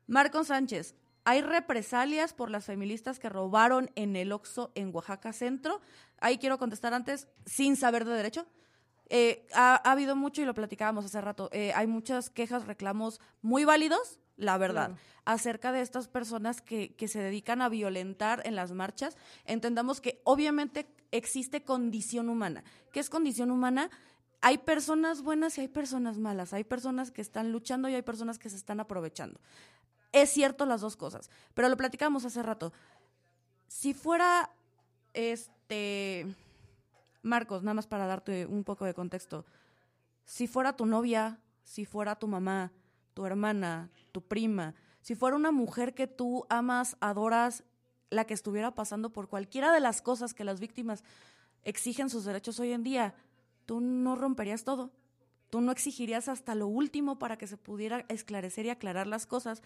[0.08, 0.96] Marco Sánchez,
[1.26, 5.82] ¿hay represalias por las feministas que robaron en el Oxxo en Oaxaca Centro?
[6.20, 8.46] Ahí quiero contestar antes, sin saber de derecho.
[9.10, 11.50] Eh, ha, ha habido mucho y lo platicábamos hace rato.
[11.52, 15.02] eh, hay muchas quejas, reclamos muy válidos, la verdad, Claro.
[15.26, 19.16] acerca de estas personas que, que se dedican a violentar en las marchas.
[19.46, 22.64] Entendamos que obviamente existe condición humana.
[22.92, 23.90] ¿Qué es condición humana?
[24.42, 26.52] Hay personas buenas y hay personas malas.
[26.54, 29.40] Hay personas que están luchando y hay personas que se están aprovechando.
[30.12, 32.74] Es cierto las dos cosas, pero lo platicamos hace rato.
[33.68, 34.52] Si fuera,
[35.14, 36.28] este,
[37.22, 39.46] Marcos, nada más para darte un poco de contexto,
[40.26, 42.72] si fuera tu novia, si fuera tu mamá,
[43.14, 47.64] tu hermana, tu prima, si fuera una mujer que tú amas, adoras,
[48.10, 51.04] la que estuviera pasando por cualquiera de las cosas que las víctimas
[51.64, 53.16] exigen sus derechos hoy en día,
[53.66, 54.92] tú no romperías todo.
[55.50, 59.62] Tú no exigirías hasta lo último para que se pudiera esclarecer y aclarar las cosas.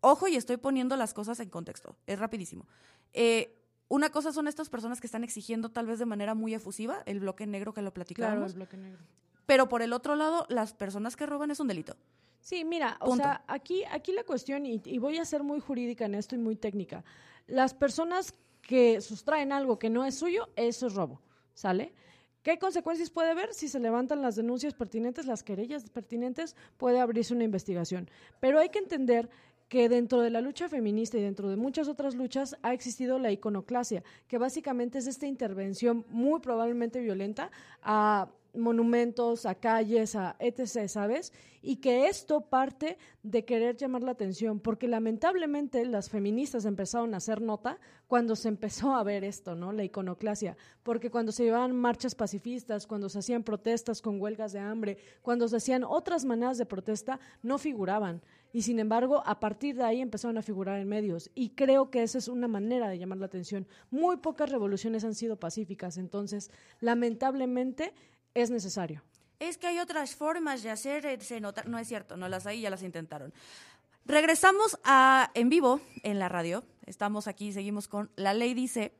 [0.00, 1.96] Ojo, y estoy poniendo las cosas en contexto.
[2.06, 2.66] Es rapidísimo.
[3.12, 7.02] Eh, una cosa son estas personas que están exigiendo tal vez de manera muy efusiva,
[7.06, 8.50] el bloque negro que lo Claro, platicábamos.
[8.52, 9.02] el bloque negro.
[9.46, 11.96] Pero por el otro lado, las personas que roban es un delito.
[12.40, 16.04] Sí, mira, o sea, aquí, aquí la cuestión, y, y voy a ser muy jurídica
[16.04, 17.04] en esto y muy técnica,
[17.46, 21.20] las personas que sustraen algo que no es suyo, eso es robo,
[21.54, 21.92] ¿sale?
[22.42, 23.52] ¿Qué consecuencias puede haber?
[23.54, 28.08] Si se levantan las denuncias pertinentes, las querellas pertinentes, puede abrirse una investigación.
[28.38, 29.28] Pero hay que entender
[29.68, 33.32] que dentro de la lucha feminista y dentro de muchas otras luchas ha existido la
[33.32, 37.50] iconoclasia, que básicamente es esta intervención muy probablemente violenta
[37.82, 41.32] a monumentos, a calles, a etc., ¿sabes?
[41.62, 47.16] Y que esto parte de querer llamar la atención, porque lamentablemente las feministas empezaron a
[47.16, 49.72] hacer nota cuando se empezó a ver esto, ¿no?
[49.72, 54.60] La iconoclasia, porque cuando se llevaban marchas pacifistas, cuando se hacían protestas con huelgas de
[54.60, 58.22] hambre, cuando se hacían otras maneras de protesta, no figuraban.
[58.52, 61.30] Y sin embargo, a partir de ahí empezaron a figurar en medios.
[61.34, 63.66] Y creo que esa es una manera de llamar la atención.
[63.90, 67.92] Muy pocas revoluciones han sido pacíficas, entonces, lamentablemente,
[68.42, 69.02] es necesario.
[69.38, 71.68] Es que hay otras formas de hacerse notar.
[71.68, 73.32] No es cierto, no las hay, ya las intentaron.
[74.04, 76.64] Regresamos a en vivo en la radio.
[76.86, 78.92] Estamos aquí, seguimos con La Ley Dice.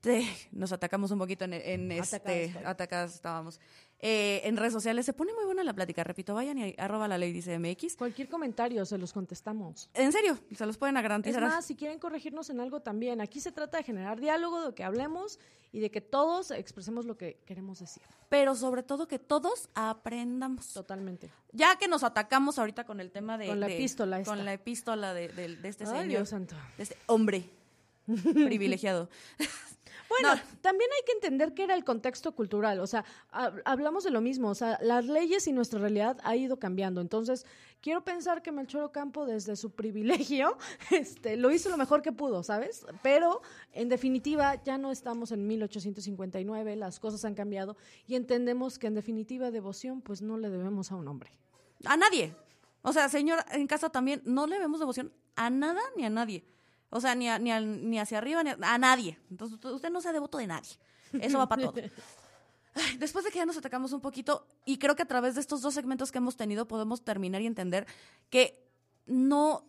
[0.00, 2.54] Te- nos atacamos un poquito en, en este.
[2.64, 3.60] Atacadas estábamos.
[4.00, 6.04] Eh, en redes sociales se pone muy buena la plática.
[6.04, 7.96] Repito, vayan y arroba la ley dice MX.
[7.96, 9.90] Cualquier comentario se los contestamos.
[9.94, 11.42] En serio, se los pueden Es garantizar.
[11.42, 14.84] más, si quieren corregirnos en algo también, aquí se trata de generar diálogo, de que
[14.84, 15.40] hablemos
[15.72, 18.02] y de que todos expresemos lo que queremos decir.
[18.28, 20.72] Pero sobre todo que todos aprendamos.
[20.74, 21.28] Totalmente.
[21.52, 23.48] Ya que nos atacamos ahorita con el tema de.
[23.48, 24.30] Con la de- epístola esta.
[24.30, 26.06] Con la epístola de, de- de este Ay, señor.
[26.08, 26.54] Dios santo.
[26.76, 27.50] de este hombre
[28.06, 29.08] privilegiado.
[30.08, 33.04] Bueno, también hay que entender que era el contexto cultural, o sea,
[33.64, 37.00] hablamos de lo mismo, o sea, las leyes y nuestra realidad ha ido cambiando.
[37.00, 37.44] Entonces,
[37.80, 40.56] quiero pensar que Melchor Ocampo, desde su privilegio,
[40.90, 42.86] este, lo hizo lo mejor que pudo, ¿sabes?
[43.02, 43.42] Pero,
[43.72, 48.94] en definitiva, ya no estamos en 1859, las cosas han cambiado y entendemos que, en
[48.94, 51.30] definitiva, devoción, pues no le debemos a un hombre.
[51.84, 52.34] A nadie.
[52.82, 56.44] O sea, señor, en casa también no le debemos devoción a nada ni a nadie.
[56.90, 59.18] O sea, ni, ni, ni hacia arriba, ni a, nadie.
[59.30, 60.78] Entonces, usted no sea devoto de nadie.
[61.12, 61.74] Eso va para todo.
[62.98, 65.60] después de que ya nos atacamos un poquito, y creo que a través de estos
[65.60, 67.86] dos segmentos que hemos tenido podemos terminar y entender
[68.30, 68.64] que
[69.06, 69.66] no,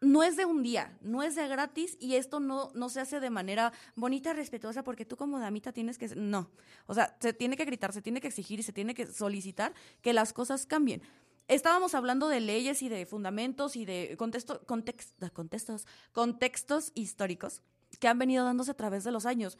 [0.00, 3.20] no es de un día, no es de gratis y esto no, no se hace
[3.20, 6.08] de manera bonita, respetuosa, porque tú como damita tienes que...
[6.16, 6.50] No,
[6.86, 9.74] o sea, se tiene que gritar, se tiene que exigir y se tiene que solicitar
[10.02, 11.02] que las cosas cambien
[11.50, 17.62] estábamos hablando de leyes y de fundamentos y de contexto, contextos, contextos históricos
[17.98, 19.58] que han venido dándose a través de los años.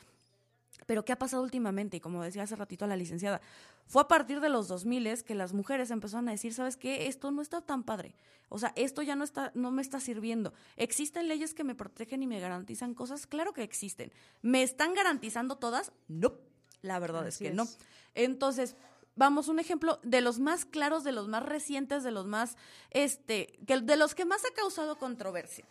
[0.87, 1.97] Pero ¿qué ha pasado últimamente?
[1.97, 3.41] Y como decía hace ratito la licenciada,
[3.87, 7.09] fue a partir de los 2000 que las mujeres empezaron a decir, ¿sabes qué?
[7.09, 8.15] Esto no está tan padre.
[8.49, 10.53] O sea, esto ya no está no me está sirviendo.
[10.77, 13.27] ¿Existen leyes que me protegen y me garantizan cosas?
[13.27, 14.13] Claro que existen.
[14.43, 15.93] ¿Me están garantizando todas?
[16.09, 16.35] No.
[16.83, 17.69] La verdad es que no.
[18.15, 18.77] Entonces,
[19.21, 22.57] vamos, un ejemplo de los más claros, de los más recientes, de los más,
[22.91, 25.67] este, que, de los que más ha causado controversia.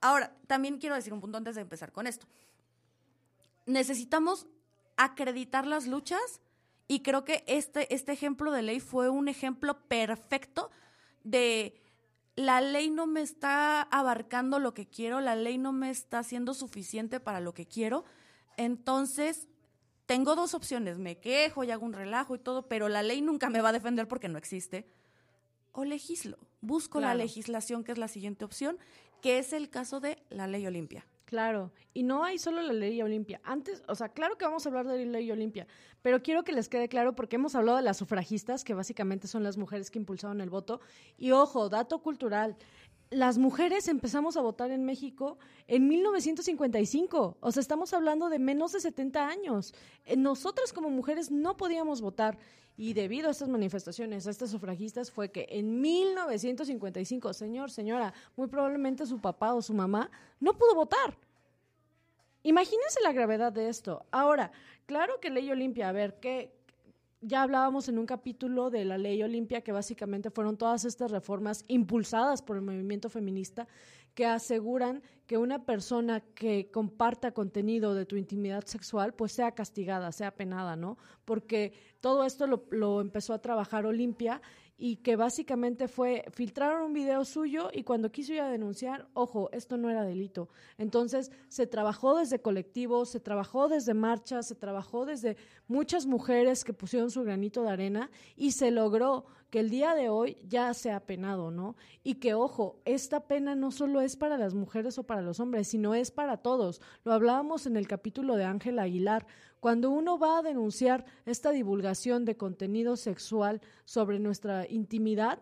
[0.00, 2.28] Ahora, también quiero decir un punto antes de empezar con esto.
[3.66, 4.46] Necesitamos
[4.96, 6.40] acreditar las luchas
[6.86, 10.70] y creo que este, este ejemplo de ley fue un ejemplo perfecto
[11.24, 11.74] de
[12.36, 16.54] la ley no me está abarcando lo que quiero, la ley no me está haciendo
[16.54, 18.04] suficiente para lo que quiero,
[18.56, 19.48] entonces
[20.06, 23.50] tengo dos opciones, me quejo y hago un relajo y todo, pero la ley nunca
[23.50, 24.86] me va a defender porque no existe.
[25.72, 28.78] O legislo, busco la legislación, que es la siguiente opción,
[29.22, 31.06] que es el caso de la ley Olimpia.
[31.24, 33.40] Claro, y no hay solo la ley Olimpia.
[33.42, 35.66] Antes, o sea, claro que vamos a hablar de la ley Olimpia,
[36.02, 39.42] pero quiero que les quede claro porque hemos hablado de las sufragistas, que básicamente son
[39.42, 40.80] las mujeres que impulsaron el voto.
[41.16, 42.56] Y ojo, dato cultural,
[43.14, 47.36] las mujeres empezamos a votar en México en 1955.
[47.40, 49.74] O sea, estamos hablando de menos de 70 años.
[50.04, 52.38] Eh, nosotras como mujeres no podíamos votar.
[52.76, 58.48] Y debido a estas manifestaciones, a estas sufragistas, fue que en 1955, señor, señora, muy
[58.48, 60.10] probablemente su papá o su mamá
[60.40, 61.16] no pudo votar.
[62.42, 64.04] Imagínense la gravedad de esto.
[64.10, 64.50] Ahora,
[64.86, 66.52] claro que ley Olimpia, a ver, ¿qué,
[67.26, 71.64] ya hablábamos en un capítulo de la ley Olimpia, que básicamente fueron todas estas reformas
[71.68, 73.66] impulsadas por el movimiento feminista
[74.14, 80.12] que aseguran que una persona que comparta contenido de tu intimidad sexual, pues sea castigada,
[80.12, 80.98] sea penada, ¿no?
[81.24, 84.40] Porque todo esto lo, lo empezó a trabajar Olimpia
[84.76, 89.48] y que básicamente fue, filtraron un video suyo y cuando quiso ir a denunciar, ojo,
[89.52, 90.48] esto no era delito.
[90.78, 95.36] Entonces se trabajó desde colectivos, se trabajó desde marchas, se trabajó desde
[95.68, 100.08] muchas mujeres que pusieron su granito de arena y se logró que el día de
[100.08, 101.76] hoy ya sea penado, ¿no?
[102.02, 105.68] Y que, ojo, esta pena no solo es para las mujeres o para los hombres,
[105.68, 106.82] sino es para todos.
[107.04, 109.28] Lo hablábamos en el capítulo de Ángela Aguilar.
[109.60, 115.38] Cuando uno va a denunciar esta divulgación de contenido sexual sobre nuestra intimidad,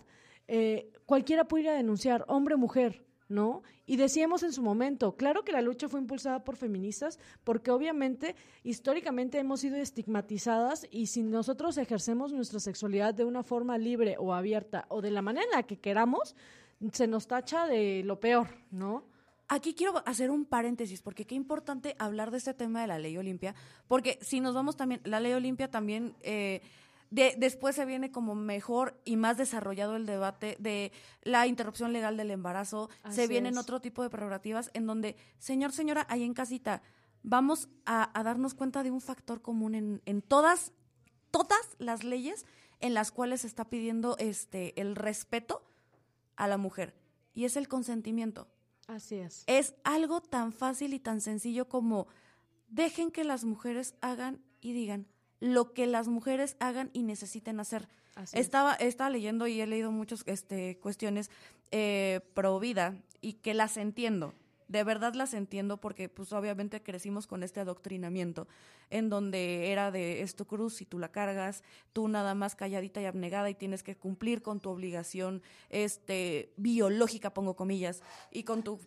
[0.47, 3.07] eh, cualquiera puede ir a denunciar, hombre o mujer.
[3.33, 3.62] ¿No?
[3.87, 8.37] Y decíamos en su momento, claro que la lucha fue impulsada por feministas, porque obviamente
[8.62, 14.35] históricamente hemos sido estigmatizadas y si nosotros ejercemos nuestra sexualidad de una forma libre o
[14.35, 16.37] abierta o de la manera en la que queramos,
[16.93, 19.05] se nos tacha de lo peor, ¿no?
[19.49, 23.16] Aquí quiero hacer un paréntesis, porque qué importante hablar de este tema de la ley
[23.18, 23.55] Olimpia,
[23.89, 26.14] porque si nos vamos también, la ley Olimpia también...
[26.20, 26.61] Eh,
[27.13, 30.93] después se viene como mejor y más desarrollado el debate de
[31.23, 32.89] la interrupción legal del embarazo.
[33.11, 36.83] se vienen otro tipo de prerrogativas en donde, señor, señora, ahí en casita,
[37.23, 40.73] vamos a, darnos cuenta de un factor común en, en, todas,
[41.31, 42.47] todas las leyes
[42.81, 45.63] en las cuales se está pidiendo este, el respeto
[46.37, 46.95] a la mujer.
[47.35, 48.49] Y es el consentimiento.
[48.87, 49.45] Así es.
[49.47, 52.09] Es algo tan fácil y tan sencillo como
[52.69, 55.07] dejen que las mujeres hagan y digan,
[55.43, 57.88] lo que las mujeres hagan y necesiten hacer.
[58.32, 61.32] estaba, estaba leyendo y he leído muchas este, cuestiones
[61.72, 64.34] eh, pro vida y que las entiendo.
[64.68, 68.47] De verdad las entiendo porque pues obviamente crecimos con este adoctrinamiento
[68.88, 73.07] en donde era de esto cruz y tú la cargas, tú nada más calladita y
[73.07, 78.78] abnegada y tienes que cumplir con tu obligación este biológica pongo comillas y con tu,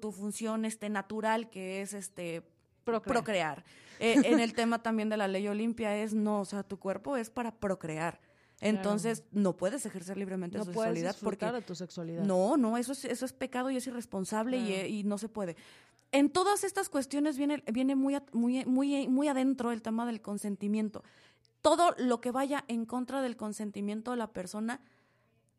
[0.00, 2.42] tu función este natural que es este
[2.84, 3.64] procrear.
[3.98, 7.16] Eh, en el tema también de la ley Olimpia es no, o sea, tu cuerpo
[7.16, 8.20] es para procrear.
[8.60, 12.24] Entonces, no puedes ejercer libremente tu sexualidad porque tu sexualidad.
[12.24, 15.56] No, no, eso es eso es pecado y es irresponsable y, y, no se puede.
[16.12, 21.02] en todas estas cuestiones viene, viene muy, muy, muy, muy adentro el tema del consentimiento.
[21.62, 24.80] Todo lo que vaya en contra del consentimiento de la persona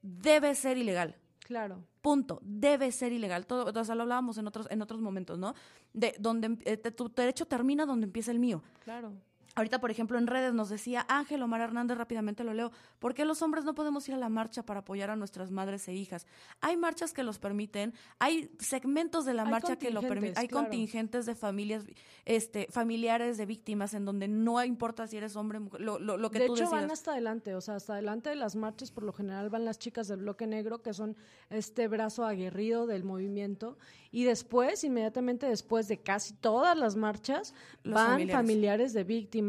[0.01, 1.15] debe ser ilegal.
[1.51, 1.83] Claro.
[2.01, 2.39] Punto.
[2.43, 3.45] Debe ser ilegal.
[3.45, 5.53] Todo, o sea, lo hablábamos en otros, en otros momentos, ¿no?
[5.91, 8.63] De donde eh, tu derecho termina donde empieza el mío.
[8.85, 9.11] Claro.
[9.53, 13.25] Ahorita, por ejemplo, en redes nos decía Ángel Omar Hernández, rápidamente lo leo, ¿por qué
[13.25, 16.25] los hombres no podemos ir a la marcha para apoyar a nuestras madres e hijas?
[16.61, 21.25] Hay marchas que los permiten, hay segmentos de la marcha que lo permiten, hay contingentes
[21.25, 21.83] de familias,
[22.23, 26.39] este, familiares de víctimas en donde no importa si eres hombre, mujer, lo, lo, que
[26.39, 29.49] de hecho, van hasta adelante, o sea, hasta adelante de las marchas por lo general
[29.49, 31.17] van las chicas del bloque negro, que son
[31.49, 33.77] este brazo aguerrido del movimiento,
[34.11, 39.40] y después, inmediatamente después de casi todas las marchas, van familiares de víctimas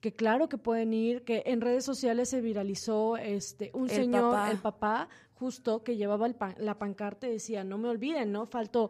[0.00, 4.58] que claro que pueden ir, que en redes sociales se viralizó este un señor, el
[4.58, 8.46] papá, justo que llevaba el la pancarta y decía, no me olviden, ¿no?
[8.46, 8.88] Falta,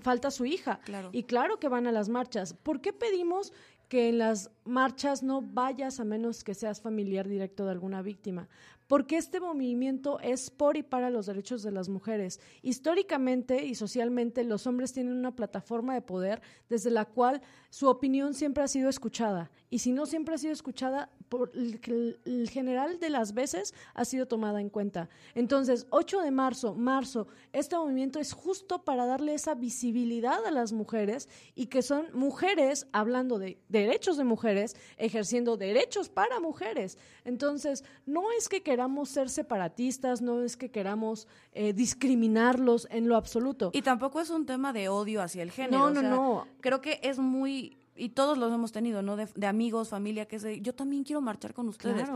[0.00, 0.80] falta su hija.
[1.12, 2.54] Y claro que van a las marchas.
[2.54, 3.52] ¿Por qué pedimos
[3.88, 8.48] que en las marchas no vayas a menos que seas familiar directo de alguna víctima?
[8.86, 12.40] Porque este movimiento es por y para los derechos de las mujeres.
[12.62, 18.34] Históricamente y socialmente los hombres tienen una plataforma de poder desde la cual su opinión
[18.34, 23.10] siempre ha sido escuchada y si no siempre ha sido escuchada, por el, general de
[23.10, 25.08] las veces ha sido tomada en cuenta.
[25.34, 30.72] Entonces, 8 de marzo, marzo, este movimiento es justo para darle esa visibilidad a las
[30.72, 36.96] mujeres y que son mujeres hablando de derechos de mujeres, ejerciendo derechos para mujeres.
[37.24, 38.62] Entonces, no es que
[39.04, 43.70] ser separatistas, no es que queramos eh, discriminarlos en lo absoluto.
[43.72, 45.90] Y tampoco es un tema de odio hacia el género.
[45.90, 46.46] No, no, no.
[46.60, 49.16] Creo que es muy y todos los hemos tenido, ¿no?
[49.16, 52.08] De, amigos, familia, que es yo también quiero marchar con ustedes.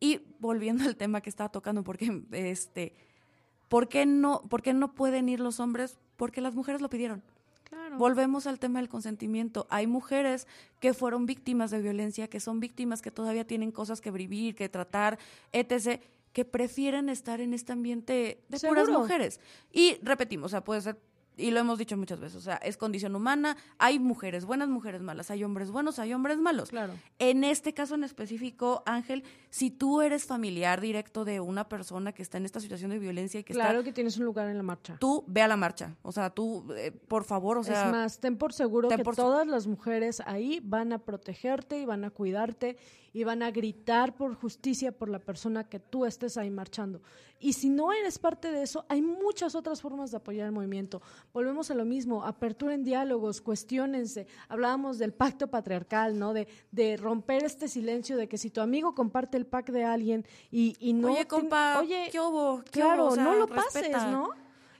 [0.00, 2.94] Y volviendo al tema que estaba tocando, porque este,
[3.68, 5.98] ¿por qué no, por qué no pueden ir los hombres?
[6.16, 7.22] Porque las mujeres lo pidieron.
[7.72, 7.96] Claro.
[7.96, 9.66] Volvemos al tema del consentimiento.
[9.70, 10.46] Hay mujeres
[10.78, 14.68] que fueron víctimas de violencia, que son víctimas que todavía tienen cosas que vivir, que
[14.68, 15.18] tratar,
[15.52, 15.98] etc.,
[16.34, 19.40] que prefieren estar en este ambiente de puras mujeres.
[19.72, 20.98] Y repetimos, o sea, puede ser
[21.36, 25.00] y lo hemos dicho muchas veces, o sea, es condición humana, hay mujeres buenas, mujeres
[25.00, 26.70] malas, hay hombres buenos, hay hombres malos.
[26.70, 26.94] Claro.
[27.18, 32.22] En este caso en específico, Ángel, si tú eres familiar directo de una persona que
[32.22, 34.62] está en esta situación de violencia y que claro que tienes un lugar en la
[34.62, 34.96] marcha.
[34.98, 37.86] Tú ve a la marcha, o sea, tú, eh, por favor, o sea...
[37.86, 42.04] Es más, ten por seguro que todas las mujeres ahí van a protegerte y van
[42.04, 42.76] a cuidarte
[43.12, 47.02] y van a gritar por justicia por la persona que tú estés ahí marchando.
[47.42, 51.02] Y si no eres parte de eso, hay muchas otras formas de apoyar el movimiento.
[51.34, 54.28] Volvemos a lo mismo, apertura en diálogos, cuestionense.
[54.48, 56.34] Hablábamos del pacto patriarcal, ¿no?
[56.34, 60.24] De, de romper este silencio de que si tu amigo comparte el pack de alguien
[60.52, 61.12] y, y no...
[61.12, 62.62] Oye, compa, oye, ¿qué hubo?
[62.70, 64.30] claro, no lo pases, ¿no?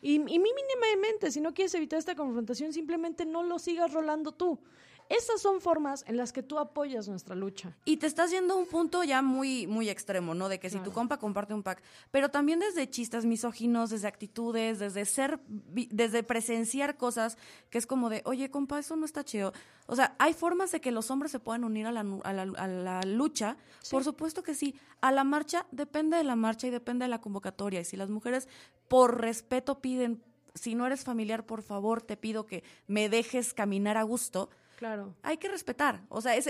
[0.00, 4.60] Y, y mínimamente, si no quieres evitar esta confrontación, simplemente no lo sigas rolando tú.
[5.08, 7.76] Esas son formas en las que tú apoyas nuestra lucha.
[7.84, 10.48] Y te estás yendo a un punto ya muy, muy extremo, ¿no?
[10.48, 14.78] De que si tu compa comparte un pack, pero también desde chistes misóginos, desde actitudes,
[14.78, 17.36] desde ser, desde presenciar cosas
[17.70, 19.52] que es como de, oye, compa, eso no está chido.
[19.86, 23.02] O sea, hay formas de que los hombres se puedan unir a la, a la,
[23.02, 23.56] lucha.
[23.90, 24.74] Por supuesto que sí.
[25.00, 27.80] A la marcha depende de la marcha y depende de la convocatoria.
[27.80, 28.48] Y si las mujeres,
[28.88, 30.22] por respeto, piden,
[30.54, 34.50] si no eres familiar, por favor, te pido que me dejes caminar a gusto
[34.82, 35.14] Claro.
[35.22, 36.02] Hay que respetar.
[36.08, 36.48] O sea, es,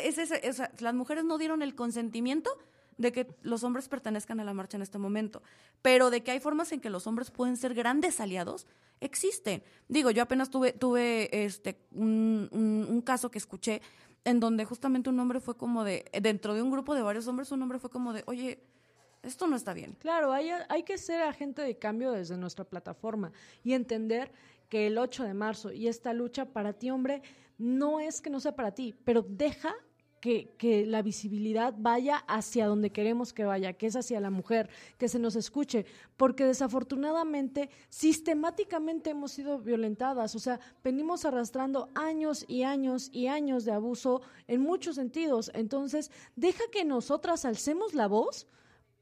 [0.81, 2.57] las mujeres no dieron el consentimiento
[2.97, 5.43] de que los hombres pertenezcan a la marcha en este momento.
[5.83, 8.67] Pero de que hay formas en que los hombres pueden ser grandes aliados,
[9.01, 9.63] existen.
[9.87, 12.49] Digo, yo apenas tuve, tuve este, un,
[12.89, 13.83] un, caso que escuché
[14.25, 17.53] en donde justamente un hombre fue como de, dentro de un grupo de varios hombres,
[17.53, 18.63] un hombre fue como de, oye,
[19.23, 19.95] esto no está bien.
[19.99, 23.31] Claro, hay, hay que ser agente de cambio desde nuestra plataforma
[23.63, 24.33] y entender
[24.71, 27.21] que el 8 de marzo y esta lucha para ti, hombre,
[27.59, 29.75] no es que no sea para ti, pero deja
[30.21, 34.71] que, que, la visibilidad vaya hacia donde queremos que vaya, que es hacia la mujer,
[34.97, 35.85] que se nos escuche,
[36.17, 43.65] porque desafortunadamente sistemáticamente hemos sido violentadas, o sea, venimos arrastrando años y años y años
[43.65, 48.47] de abuso en muchos sentidos, entonces deja que nosotras alcemos la voz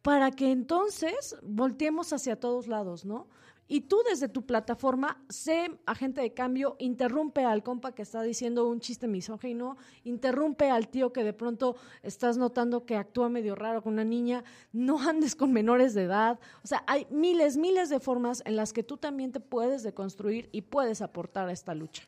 [0.00, 3.28] para que entonces volteemos hacia todos lados, ¿no?
[3.72, 8.68] Y tú desde tu plataforma, sé agente de cambio, interrumpe al compa que está diciendo
[8.68, 13.80] un chiste misógino, interrumpe al tío que de pronto estás notando que actúa medio raro
[13.80, 14.42] con una niña,
[14.72, 16.40] no andes con menores de edad.
[16.64, 20.48] O sea, hay miles, miles de formas en las que tú también te puedes deconstruir
[20.50, 22.02] y puedes aportar a esta lucha.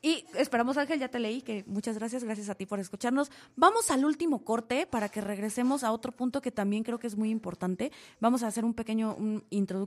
[0.00, 3.32] Y esperamos, Ángel, ya te leí, que muchas gracias, gracias a ti por escucharnos.
[3.56, 7.16] Vamos al último corte para que regresemos a otro punto que también creo que es
[7.16, 7.90] muy importante.
[8.20, 9.42] Vamos a hacer un pequeño, un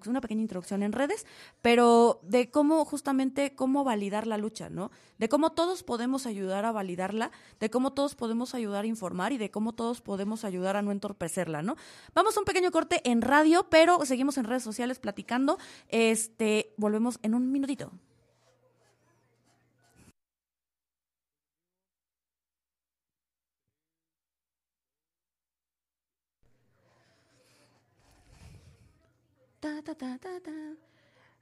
[0.08, 1.26] una pequeña introducción en redes,
[1.62, 4.92] pero de cómo justamente, cómo validar la lucha, ¿no?
[5.18, 7.32] De cómo todos podemos ayudar a validarla,
[7.62, 10.92] de cómo todos podemos ayudar a informar y de cómo todos podemos ayudar a no
[10.92, 11.78] entorpecerla, ¿no?
[12.14, 15.58] Vamos a un pequeño corte en radio, pero seguimos en redes sociales platicando.
[15.88, 17.94] Este, volvemos en un minutito.
[29.62, 30.52] Ta, ta, ta, ta, ta.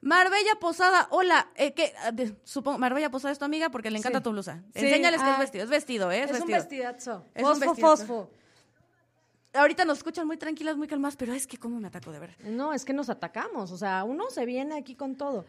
[0.02, 1.50] Marbella Posada, hola.
[1.56, 2.12] Eh, que, ah,
[2.44, 4.24] supongo, Marbella Posada es tu amiga porque le encanta Sí.
[4.24, 4.62] tu blusa.
[4.76, 5.64] Sí, Enséñales que ah, es vestido.
[5.64, 6.24] Es vestido, ¿eh?
[6.24, 7.26] Es, Es, un vestidazo.
[7.34, 7.98] Es un fosfo, vestidazo.
[7.98, 8.32] fosfo.
[9.54, 12.36] Ahorita nos escuchan muy tranquilas, muy calmadas, pero es que cómo me ataco de ver.
[12.46, 13.72] No, es que nos atacamos.
[13.72, 15.46] O sea, uno se viene aquí con todo.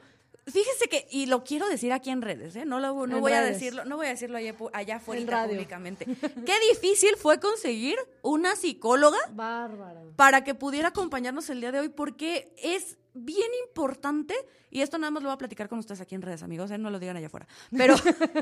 [0.53, 2.65] Fíjese que, y lo quiero decir aquí en redes, ¿eh?
[2.65, 6.05] No, lo, no En voy a decirlo, no voy a decirlo allá, allá afuera públicamente.
[6.47, 10.03] Qué difícil fue conseguir una psicóloga Bárbara.
[10.17, 14.35] para que pudiera acompañarnos el día de hoy, porque es bien importante,
[14.71, 16.79] y esto nada más lo voy a platicar con ustedes aquí en redes, amigos, ¿eh?
[16.79, 17.47] no lo digan allá afuera,
[17.77, 17.97] pero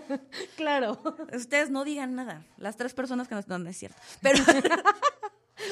[0.56, 1.00] Claro.
[1.34, 3.48] ustedes no digan nada, las tres personas que nos...
[3.48, 4.42] No, no es cierto, pero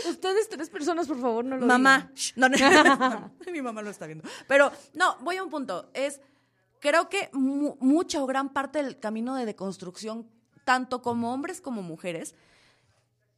[0.08, 2.14] Ustedes tres personas, por favor, no lo mamá, digan.
[2.14, 6.20] shh, no, no, mi mamá lo está viendo, pero no, voy a un punto, es,
[6.80, 10.26] creo que mu- mucha o gran parte del camino de deconstrucción,
[10.64, 12.34] tanto como hombres como mujeres,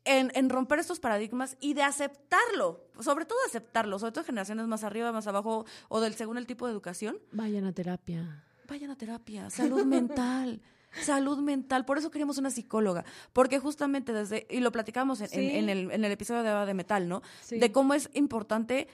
[0.04, 4.82] en, en romper estos paradigmas y de aceptarlo, sobre todo aceptarlo, sobre todo generaciones más
[4.84, 8.44] arriba, más abajo, o del según el tipo de educación, Vayan a terapia.
[8.66, 10.62] vayan a terapia, salud mental.
[11.02, 15.68] Salud mental, por eso queríamos una psicóloga, porque justamente desde, y lo platicamos en, en-
[15.68, 17.22] el, en el episodio de Eva de Metal, ¿no?
[17.42, 17.58] Sí.
[17.58, 18.88] De cómo es importante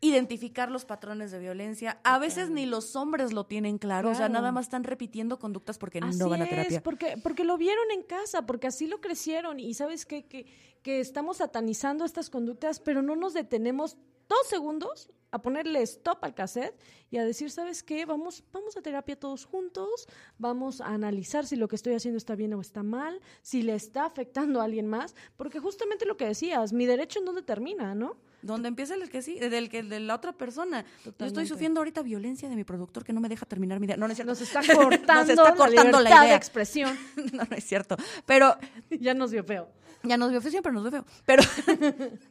[0.00, 2.00] identificar los patrones de violencia.
[2.04, 5.78] A veces ni los hombres lo tienen claro, o sea, nada más están repitiendo conductas
[5.78, 6.82] porque Así no van a es, terapia.
[6.82, 10.26] porque, porque lo vieron en casa, porque así lo crecieron y sabes qué?
[10.26, 10.46] que,
[10.82, 13.98] que estamos satanizando estas conductas, pero no nos detenemos
[14.28, 16.74] dos segundos a ponerle stop al cassette
[17.10, 18.06] y a decir, ¿sabes qué?
[18.06, 22.34] Vamos, vamos a terapia todos juntos, vamos a analizar si lo que estoy haciendo está
[22.34, 26.26] bien o está mal, si le está afectando a alguien más, porque justamente lo que
[26.26, 28.16] decías, mi derecho en dónde termina, ¿no?
[28.42, 30.84] Donde empieza el que sí, del que de la otra persona.
[31.18, 33.96] Yo estoy sufriendo ahorita violencia de mi productor que no me deja terminar mi idea.
[33.96, 34.32] No, no es cierto.
[34.32, 36.36] Nos está cortando, está cortando la, la libertad de idea.
[36.36, 36.98] expresión.
[37.32, 37.96] no, no es cierto.
[38.26, 38.56] Pero
[38.90, 39.68] ya nos vio feo.
[40.02, 41.04] Ya nos vio feo, siempre nos ve feo.
[41.26, 41.42] Pero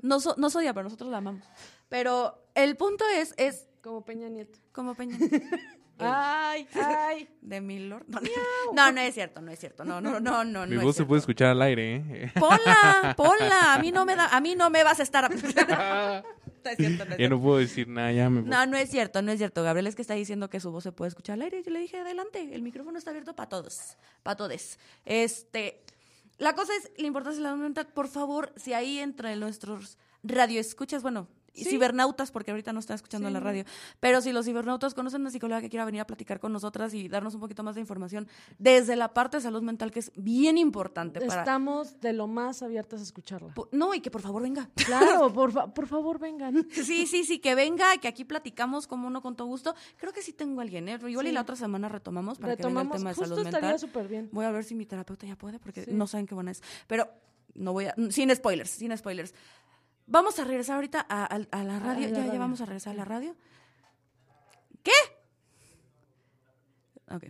[0.01, 1.43] nos, nos odia, pero nosotros la amamos.
[1.88, 4.57] Pero el punto es, es Como Peña Nieto.
[4.72, 5.18] como Peña
[6.00, 7.30] Ay, ay.
[7.41, 8.06] de Milord.
[8.08, 8.20] No,
[8.74, 9.84] no, no es cierto, no es cierto.
[9.86, 10.66] No, no, no, no.
[10.68, 11.32] Mi no voz es se puede cierto.
[11.32, 12.32] escuchar al aire, ¿eh?
[12.39, 13.74] Ponla, ponla.
[13.74, 15.30] A mí no me da, a mí no me vas a estar.
[16.62, 17.36] No es cierto, no es ya cierto.
[17.38, 18.50] no puedo decir nada, ya me voy.
[18.50, 19.64] No, no es cierto, no es cierto.
[19.64, 21.64] Gabriel es que está diciendo que su voz se puede escuchar al aire.
[21.64, 24.78] Yo le dije, adelante, el micrófono está abierto para todos, para todos.
[25.06, 25.82] Este,
[26.38, 27.88] la cosa es la importancia de la mental.
[27.88, 31.66] Por favor, si ahí entre nuestros radioescuchas, bueno, Sí.
[31.66, 33.64] cibernautas, porque ahorita no están escuchando en la radio,
[34.00, 37.08] pero si los cibernautas conocen una psicóloga que quiera venir a platicar con nosotras y
[37.10, 38.28] darnos un poquito más de información
[38.58, 41.41] desde la parte de salud mental, que es bien importante para...
[41.41, 43.54] Estamos de lo más abiertas a escucharla.
[43.72, 44.70] No, y que por favor venga.
[44.86, 46.68] Claro, por, fa- por favor, vengan.
[46.72, 49.76] Sí, sí, sí, que venga, que aquí platicamos como uno con todo gusto.
[49.97, 51.00] Creo que sí tengo a alguien, ¿eh?
[51.08, 53.70] Igual y la otra semana retomamos para que venga el tema de justo salud estaría
[53.70, 53.80] mental.
[53.80, 54.30] súper bien.
[54.32, 56.62] Voy a ver si mi terapeuta ya puede, porque no saben qué buena es.
[56.88, 57.08] Pero
[57.56, 57.95] no voy a...
[58.10, 59.34] Sin spoilers, sin spoilers.
[60.12, 62.10] Vamos a regresar ahorita a, a- a la A- a radio.
[62.10, 63.36] la ya, ya vamos a regresar a la radio.
[64.84, 64.91] ¿Qué?
[67.12, 67.26] Ok.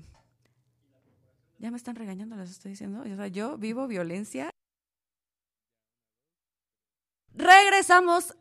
[1.58, 3.02] Ya me están regañando, les estoy diciendo.
[3.02, 4.50] O sea, yo vivo violencia.
[7.34, 8.34] Regresamos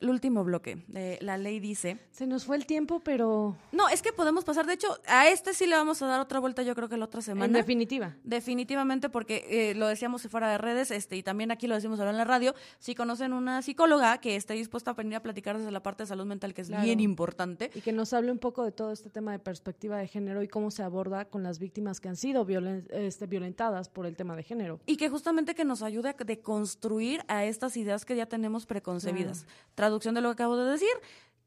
[0.00, 0.82] al último bloque.
[0.88, 1.98] de la ley dice.
[2.10, 4.66] Se nos fue el tiempo, pero No, es que podemos pasar.
[4.66, 7.04] De hecho, a este sí le vamos a dar otra vuelta, yo creo que la
[7.06, 7.58] otra en semana.
[7.58, 8.16] definitiva.
[8.24, 12.10] Definitivamente, porque eh, lo decíamos fuera de redes, este, y también aquí lo decimos ahora
[12.12, 15.70] en la radio, si conocen una psicóloga que esté dispuesta a venir a platicar desde
[15.70, 16.84] la parte de salud mental, que es Claro.
[16.84, 17.70] bien importante.
[17.74, 20.48] Y que nos hable un poco de todo este tema de perspectiva de género y
[20.48, 24.36] cómo se aborda con las víctimas que han sido violen- este, violentadas por el tema
[24.36, 24.80] de género.
[24.86, 29.46] Y que justamente que nos ayude a deconstruir a estas ideas que ya tenemos preconcebidas.
[29.90, 30.88] Traducción de lo que acabo de decir,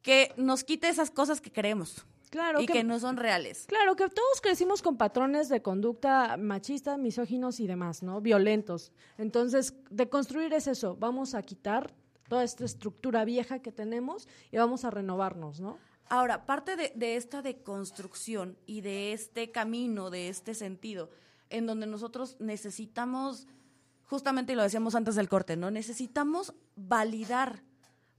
[0.02, 3.66] que nos quite esas cosas que creemos Claro y que, no son reales.
[3.68, 8.20] Claro, que todos crecimos con patrones de conducta machista, misóginos y demás, ¿no?
[8.20, 8.92] Violentos.
[9.18, 10.98] Entonces, de construir es eso.
[11.00, 11.94] Vamos a quitar
[12.28, 15.78] toda esta estructura vieja que tenemos y vamos a renovarnos, ¿no?
[16.10, 21.12] Ahora, parte de, de esta deconstrucción y de este camino, de este sentido,
[21.50, 23.48] en donde nosotros necesitamos,
[24.04, 25.72] justamente lo decíamos antes del corte, ¿no?
[25.72, 27.62] Necesitamos validar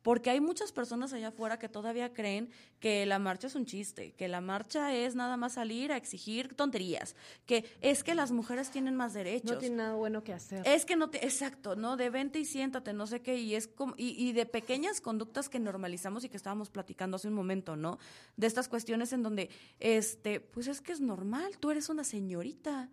[0.05, 4.12] porque hay muchas personas allá afuera que todavía creen que la marcha es un chiste,
[4.12, 8.70] que la marcha es nada más salir a exigir tonterías, que es que las mujeres
[8.70, 9.52] tienen más derechos.
[9.52, 10.62] No tiene nada bueno que hacer.
[10.68, 11.96] Es que no te, exacto, ¿no?
[11.96, 15.48] De vente y siéntate, no sé qué, y es como, y, y de pequeñas conductas
[15.48, 17.98] que normalizamos y que estábamos platicando hace un momento, ¿no?
[18.36, 19.48] De estas cuestiones en donde,
[19.80, 22.90] este, pues es que es normal, tú eres una señorita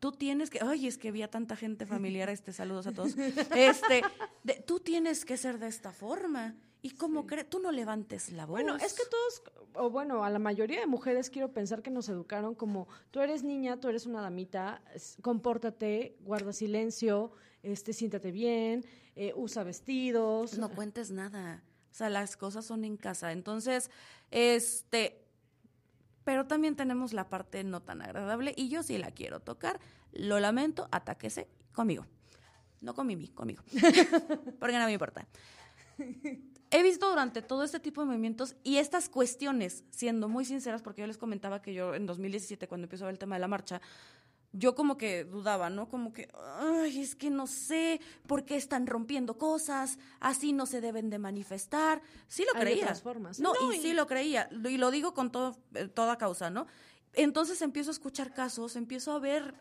[0.00, 3.16] tú tienes que, ay, es que había tanta gente familiar, este, saludos a todos,
[3.56, 4.02] este,
[4.42, 6.54] de- tú tienes que ser de esta forma.
[6.82, 8.60] Y como crees, tú no levantes la voz.
[8.60, 9.42] Bueno, es que todos,
[9.74, 13.42] o bueno, a la mayoría de mujeres quiero pensar que nos educaron como tú eres
[13.42, 14.82] niña, tú eres una damita,
[15.22, 17.32] compórtate, guarda silencio,
[17.62, 18.84] este, siéntate bien,
[19.16, 20.58] eh, usa vestidos.
[20.58, 21.64] no cuentes nada.
[21.90, 23.32] O sea, las cosas son en casa.
[23.32, 23.90] Entonces,
[24.30, 25.23] este,
[26.24, 29.80] pero también tenemos la parte no tan agradable y yo sí la quiero tocar.
[30.12, 32.06] Lo lamento, atáquese conmigo.
[32.80, 33.62] No con Mimi, conmigo.
[34.58, 35.26] Porque no me importa.
[36.70, 41.02] He visto durante todo este tipo de movimientos y estas cuestiones, siendo muy sinceras, porque
[41.02, 43.80] yo les comentaba que yo en 2017, cuando empezó el tema de la marcha,
[44.56, 45.88] yo como que dudaba, ¿no?
[45.88, 46.28] Como que,
[46.60, 51.18] ay, es que no sé por qué están rompiendo cosas, así no se deben de
[51.18, 52.00] manifestar.
[52.28, 52.84] Sí lo Hay creía.
[52.84, 53.40] otras formas.
[53.40, 56.50] No, No, y, y- sí lo creía, y lo digo con todo, eh, toda causa,
[56.50, 56.66] ¿no?
[57.12, 59.54] Entonces empiezo a escuchar casos, empiezo a ver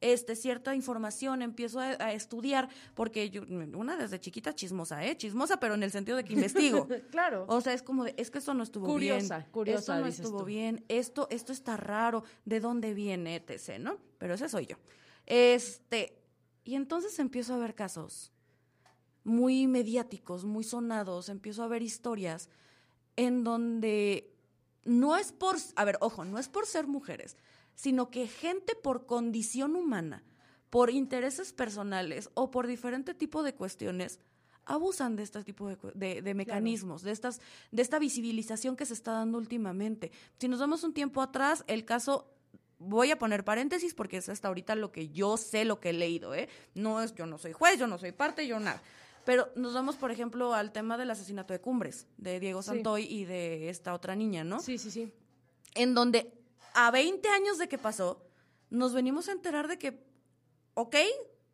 [0.00, 5.16] este, cierta información, empiezo a, a estudiar, porque yo, una desde chiquita chismosa, ¿eh?
[5.16, 6.86] Chismosa, pero en el sentido de que investigo.
[7.10, 7.44] Claro.
[7.48, 9.50] O sea, es como de, es que esto no estuvo Curiosa, bien.
[9.50, 10.44] curiosa, Esto no dices estuvo tú.
[10.44, 10.84] bien.
[10.88, 12.24] Esto, esto está raro.
[12.44, 13.98] ¿De dónde viene, etc., no?
[14.18, 14.76] Pero ese soy yo.
[15.26, 16.18] Este,
[16.64, 18.32] y entonces empiezo a ver casos
[19.22, 21.28] muy mediáticos, muy sonados.
[21.28, 22.48] Empiezo a ver historias
[23.16, 24.34] en donde
[24.84, 27.36] no es por, a ver, ojo, no es por ser mujeres,
[27.74, 30.22] sino que gente por condición humana,
[30.70, 34.18] por intereses personales o por diferente tipo de cuestiones,
[34.66, 38.94] abusan de este tipo de, de- de mecanismos, de, estas, de esta visibilización que se
[38.94, 40.10] está dando últimamente.
[40.38, 42.30] Si nos vamos un tiempo atrás, el caso...
[42.86, 45.92] Voy a poner paréntesis porque es hasta ahorita lo que yo sé, lo que he
[45.92, 46.48] leído, ¿eh?
[46.74, 48.82] No es, yo no soy juez, yo no soy parte, yo nada.
[49.24, 52.70] Pero nos vamos, por ejemplo, al tema del asesinato de Cumbres, de Diego Sí.
[52.70, 54.58] Santoy y de esta otra niña, ¿no?
[54.60, 55.10] Sí, sí, sí.
[55.76, 56.32] en donde
[56.74, 58.22] a 20 años de que pasó,
[58.70, 60.04] nos venimos a enterar de que,
[60.74, 60.96] ok,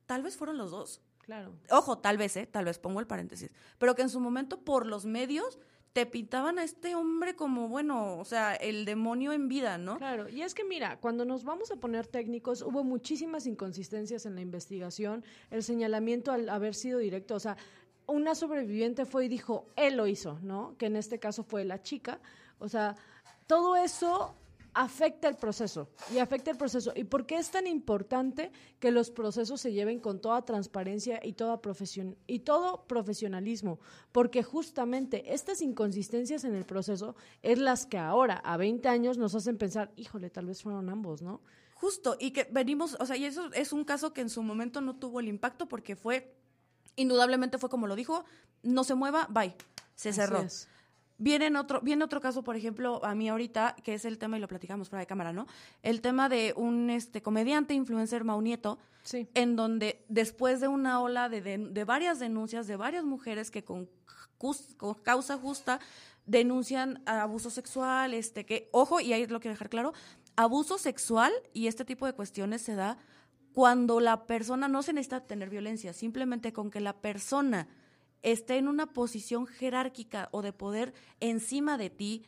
[0.06, 1.02] tal vez fueron los dos.
[1.20, 1.54] Claro.
[1.70, 2.46] Ojo, tal vez, ¿eh?
[2.46, 3.50] Tal vez pongo el paréntesis.
[3.78, 5.58] Pero que en su momento, por los medios,
[5.92, 9.98] te pintaban a este hombre como, bueno, o sea, el demonio en vida, ¿no?
[9.98, 14.36] Claro, y es que mira, cuando nos vamos a poner técnicos, hubo muchísimas inconsistencias en
[14.36, 17.56] la investigación, el señalamiento al haber sido directo, o sea,
[18.06, 20.76] una sobreviviente fue y dijo, él lo hizo, ¿no?
[20.78, 22.20] Que en este caso fue la chica,
[22.58, 22.94] o sea,
[23.46, 24.36] todo eso
[24.74, 26.92] afecta el proceso y afecta el proceso.
[26.94, 31.32] ¿Y por qué es tan importante que los procesos se lleven con toda transparencia y
[31.32, 33.80] toda profesión y todo profesionalismo?
[34.12, 39.34] Porque justamente estas inconsistencias en el proceso es las que ahora a 20 años nos
[39.34, 41.40] hacen pensar, híjole, tal vez fueron ambos, ¿no?
[41.74, 44.82] Justo, y que venimos, o sea, y eso es un caso que en su momento
[44.82, 46.36] no tuvo el impacto porque fue,
[46.96, 48.24] indudablemente fue como lo dijo,
[48.62, 49.56] no se mueva, bye,
[49.94, 50.40] se Así cerró.
[50.40, 50.68] es.
[51.22, 54.38] Viene en otro, viene otro caso, por ejemplo, a mí ahorita, que es el tema,
[54.38, 55.46] y lo platicamos fuera de cámara, ¿no?
[55.82, 59.28] El tema de un este comediante, influencer Maunieto, Sí.
[59.34, 63.62] en donde después de una ola de, de- de varias denuncias de varias mujeres que
[63.64, 63.88] con,
[64.38, 65.78] con causa justa
[66.24, 69.92] denuncian abuso sexual, este que, ojo, y ahí lo quiero dejar claro,
[70.36, 72.96] abuso sexual y este tipo de cuestiones se da
[73.52, 77.68] cuando la persona no se necesita tener violencia, simplemente con que la persona
[78.22, 82.26] esté en una posición jerárquica o de poder encima de ti,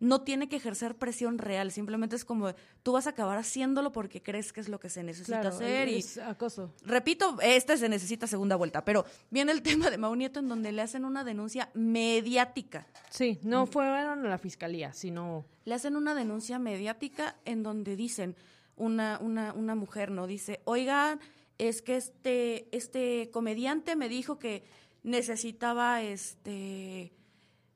[0.00, 4.22] no tiene que ejercer presión real, simplemente es como tú vas a acabar haciéndolo porque
[4.22, 6.74] crees que es lo que se necesita Claro, hacer y es acoso.
[6.82, 10.72] repito, este se necesita segunda vuelta, pero viene el tema de Mau Nieto en donde
[10.72, 12.86] le hacen una denuncia mediática.
[13.08, 15.46] Sí, no fueron a la fiscalía, sino...
[15.64, 18.36] Le hacen una denuncia mediática en donde dicen,
[18.76, 20.26] una, una, una mujer, ¿no?
[20.26, 21.20] Dice, oigan,
[21.56, 24.64] es que este, este comediante me dijo que
[25.04, 27.12] necesitaba, este,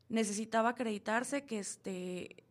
[0.08, 2.42] necesitaba acreditarse que este...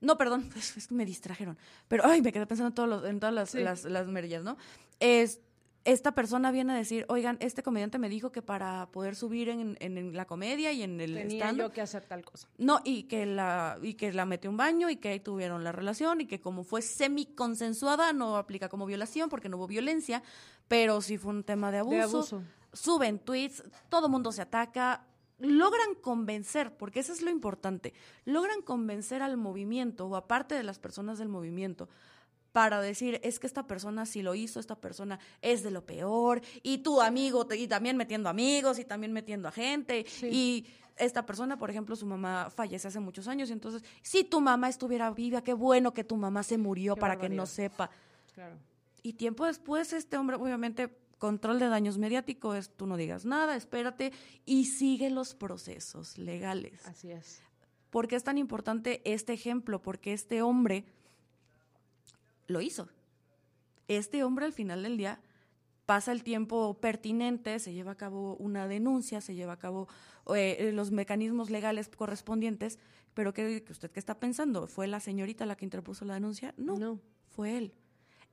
[0.00, 1.58] No, perdón, es, que me distrajeron.
[1.88, 3.58] Pero, ay, me quedé pensando en, todos los- en todas las, Sí.
[3.60, 4.56] las, las merillas, ¿no?
[4.98, 5.40] Es,
[5.84, 9.76] esta persona viene a decir, oigan, este comediante me dijo que para poder subir en,
[9.80, 12.48] en- en la comedia y en el Tenía stand yo que hacer tal cosa.
[12.58, 15.72] no, y que la, y que la metió un baño y que ahí tuvieron la
[15.72, 20.22] relación y que como fue semi-consensuada no aplica como violación porque no hubo violencia,
[20.68, 21.96] pero sí fue un tema de abuso.
[21.96, 22.42] De abuso.
[22.72, 25.06] Suben tweets, todo mundo se ataca,
[25.38, 27.94] logran convencer, porque eso es lo importante,
[28.24, 31.88] logran convencer al movimiento o aparte de las personas del movimiento
[32.52, 36.40] para decir, es que esta persona sí lo hizo, esta persona es de lo peor,
[36.62, 40.66] y tu amigo, y también metiendo amigos, y también metiendo a gente, y
[40.96, 44.68] esta persona, por ejemplo, su mamá fallece hace muchos años, y entonces, si tu mamá
[44.68, 47.88] estuviera viva, qué bueno que tu mamá se murió para que no sepa.
[48.34, 48.56] Claro.
[49.02, 50.90] Y tiempo después, este hombre, obviamente,
[51.20, 54.12] control de daños mediáticos es tú no digas nada, espérate
[54.44, 56.84] y sigue los procesos legales.
[56.86, 57.40] Así es.
[57.90, 59.80] ¿Por qué es tan importante este ejemplo?
[59.82, 60.84] Porque este hombre
[62.48, 62.88] lo hizo.
[63.86, 65.20] Este hombre al final del día
[65.86, 69.88] pasa el tiempo pertinente, se lleva a cabo una denuncia, se lleva a cabo
[70.34, 72.78] eh, los mecanismos legales correspondientes,
[73.12, 74.68] pero ¿qué, ¿usted qué está pensando?
[74.68, 76.54] ¿Fue la señorita la que interpuso la denuncia?
[76.56, 77.00] No, No.
[77.28, 77.74] fue él.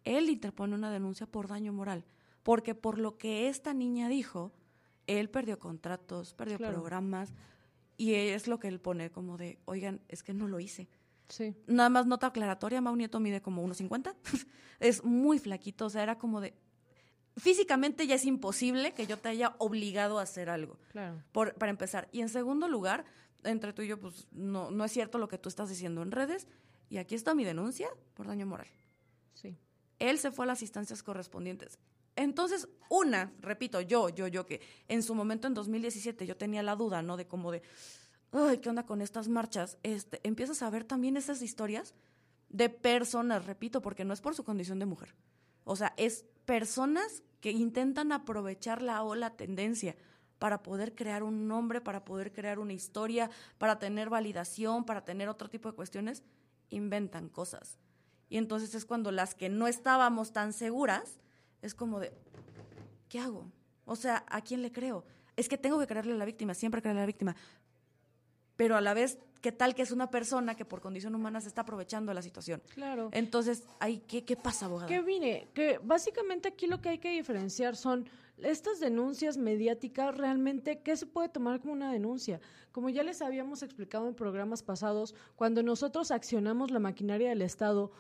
[0.03, 2.05] Él interpone una denuncia por daño moral,
[2.47, 4.53] porque por lo que esta niña dijo,
[5.05, 6.75] él perdió contratos, perdió Claro.
[6.75, 7.33] programas,
[7.97, 10.87] y es lo que él pone como de, oigan, es que no lo hice.
[11.27, 11.53] Sí.
[11.67, 14.15] Nada más nota aclaratoria, Mau Nieto mide como 1.50.
[14.79, 16.53] es muy flaquito, o sea, era como de...
[17.35, 21.21] Físicamente ya es imposible que yo te haya obligado a hacer algo, Claro.
[21.33, 22.07] por, para empezar.
[22.13, 23.03] Y en segundo lugar,
[23.43, 26.11] entre tú y yo, pues no, no es cierto lo que tú estás diciendo en
[26.11, 26.47] redes.
[26.89, 28.67] Y aquí está mi denuncia por daño moral.
[29.33, 29.57] Sí.
[29.99, 31.77] Él se fue a las instancias correspondientes.
[32.17, 36.75] Entonces, una, repito, yo, yo, yo, que en su momento en 2017 yo tenía la
[36.75, 37.15] duda, ¿no?
[37.15, 37.61] De cómo de,
[38.31, 39.77] ay, ¿qué onda con estas marchas?
[39.83, 41.93] Este, empiezas a ver también esas historias
[42.49, 45.15] de personas, repito, porque no es por su condición de mujer.
[45.63, 49.95] O sea, es personas que intentan aprovechar la ola tendencia
[50.39, 55.29] para poder crear un nombre, para poder crear una historia, para tener validación, para tener
[55.29, 56.23] otro tipo de cuestiones,
[56.69, 57.77] inventan cosas.
[58.27, 61.19] Y entonces es cuando las que no estábamos tan seguras,
[61.61, 62.11] es como de,
[63.09, 63.51] ¿qué hago?
[63.85, 65.05] O sea, ¿a quién le creo?
[65.35, 67.35] Es que tengo que creerle a la víctima, siempre creerle a la víctima.
[68.55, 71.47] Pero a la vez, ¿qué tal que es una persona que por condición humana se
[71.47, 72.61] está aprovechando de la situación?
[72.73, 73.09] Claro.
[73.13, 74.89] Entonces, ahí, ¿qué, qué pasa, abogada?
[74.89, 78.09] Que mire, que básicamente aquí lo que hay que diferenciar son
[78.43, 82.39] estas denuncias mediáticas, realmente, ¿qué se puede tomar como una denuncia?
[82.71, 87.91] Como ya les habíamos explicado en programas pasados, cuando nosotros accionamos la maquinaria del Estado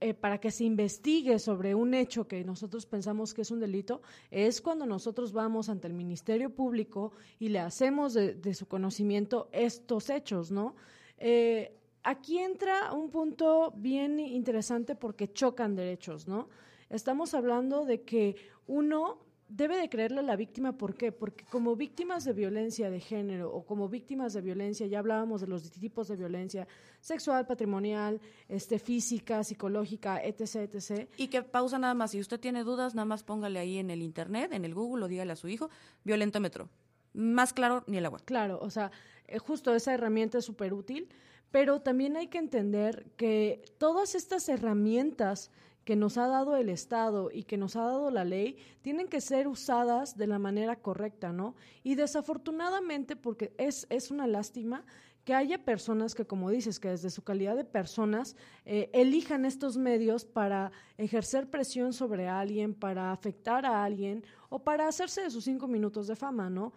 [0.00, 4.02] eh, para que se investigue sobre un hecho que nosotros pensamos que es un delito,
[4.30, 10.10] es cuando nosotros vamos ante el Ministerio Público y le hacemos de, su conocimiento estos
[10.10, 10.76] hechos, ¿no?
[11.18, 16.48] Eh, aquí entra un punto bien interesante porque chocan derechos, ¿no?
[16.88, 21.12] Estamos hablando de que uno debe de creerle a la víctima, ¿por qué?
[21.12, 25.46] Porque como víctimas de violencia de género o como víctimas de violencia, ya hablábamos de
[25.46, 26.66] los tipos de violencia
[27.00, 31.08] sexual, patrimonial, este, física, psicológica, etc., etc.
[31.16, 32.12] Y que pausa nada más.
[32.12, 35.08] Si usted tiene dudas, nada más póngale ahí en el internet, en el Google, o
[35.08, 35.68] dígale a su hijo,
[36.04, 36.68] violentómetro.
[37.14, 38.20] Más claro, ni el agua.
[38.24, 38.90] Claro, o sea,
[39.26, 41.08] eh, justo esa herramienta es súper útil,
[41.50, 45.50] pero también hay que entender que todas estas herramientas
[45.84, 49.20] que nos ha dado el Estado y que nos ha dado la ley tienen que
[49.20, 51.54] ser usadas de la manera correcta, ¿no?
[51.82, 54.84] Y desafortunadamente, porque es, es una lástima
[55.24, 59.76] que haya personas que, como dices, que desde su calidad de personas eh, elijan estos
[59.76, 65.44] medios para ejercer presión sobre alguien, para afectar a alguien o para hacerse de sus
[65.44, 66.72] cinco minutos de fama, ¿no?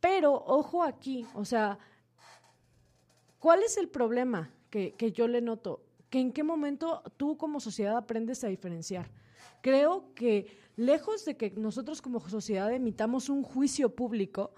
[0.00, 1.78] Pero ojo aquí, o sea,
[3.38, 5.82] ¿cuál es el problema que, que yo le noto?
[6.10, 9.10] Que en qué momento tú como sociedad aprendes a diferenciar.
[9.60, 10.46] Creo que
[10.76, 14.52] lejos de que nosotros como sociedad emitamos un juicio público,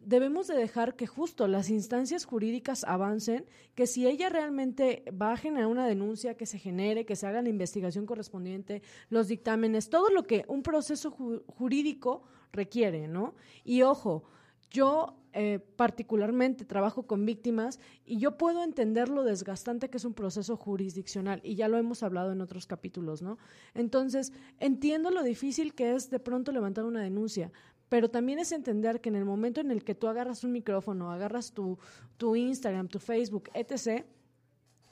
[0.00, 3.44] debemos de dejar que justo las instancias jurídicas avancen,
[3.74, 7.48] que si ella realmente va a una denuncia, que se genere, que se haga la
[7.48, 13.34] investigación correspondiente, los dictámenes, todo lo que un proceso ju jurídico requiere, ¿no?
[13.64, 14.24] Y ojo,
[14.70, 20.14] yo eh, particularmente trabajo con víctimas y yo puedo entender lo desgastante que es un
[20.14, 23.36] proceso jurisdiccional y ya lo hemos hablado en otros capítulos, ¿no?
[23.74, 27.52] Entonces, entiendo lo difícil que es de pronto levantar una denuncia,
[27.90, 31.12] pero también es entender que en el momento en el que tú agarras un micrófono,
[31.12, 31.78] agarras tu,
[32.16, 34.06] tu Instagram, tu Facebook, etc.,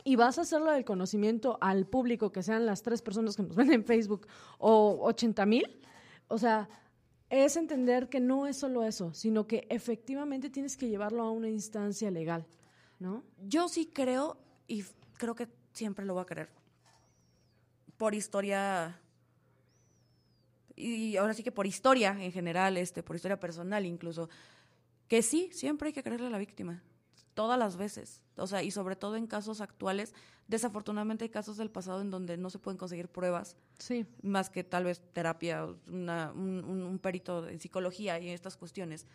[0.06, 3.56] y vas a hacerlo del conocimiento al público, que sean las tres personas que nos
[3.56, 4.26] ven en Facebook
[4.58, 5.80] o 80 mil,
[6.28, 6.68] o sea,
[7.34, 11.48] es entender que no es solo eso, sino que efectivamente tienes que llevarlo a una
[11.48, 12.46] instancia legal,
[13.00, 13.24] ¿no?
[13.48, 14.36] Yo sí creo,
[14.68, 14.84] y
[15.18, 16.48] creo que siempre lo voy a creer,
[17.96, 19.00] por historia,
[20.76, 24.28] y ahora sí que por historia en general, este, por historia personal incluso,
[25.08, 26.84] que sí, siempre hay que creerle a la víctima,
[27.34, 30.14] todas las veces, o sea, y sobre todo en casos actuales,
[30.48, 34.06] desafortunadamente hay casos del pasado en donde no se pueden conseguir pruebas, Sí.
[34.22, 39.06] más que tal vez terapia, una, un, un, perito en psicología y estas cuestiones.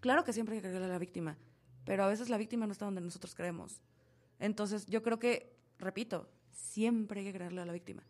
[0.00, 1.36] Claro que siempre hay que creerle a la víctima,
[1.84, 3.80] pero a veces la víctima no está donde nosotros creemos.
[4.38, 8.02] Entonces, yo creo que, repito, siempre hay que creerle a la víctima.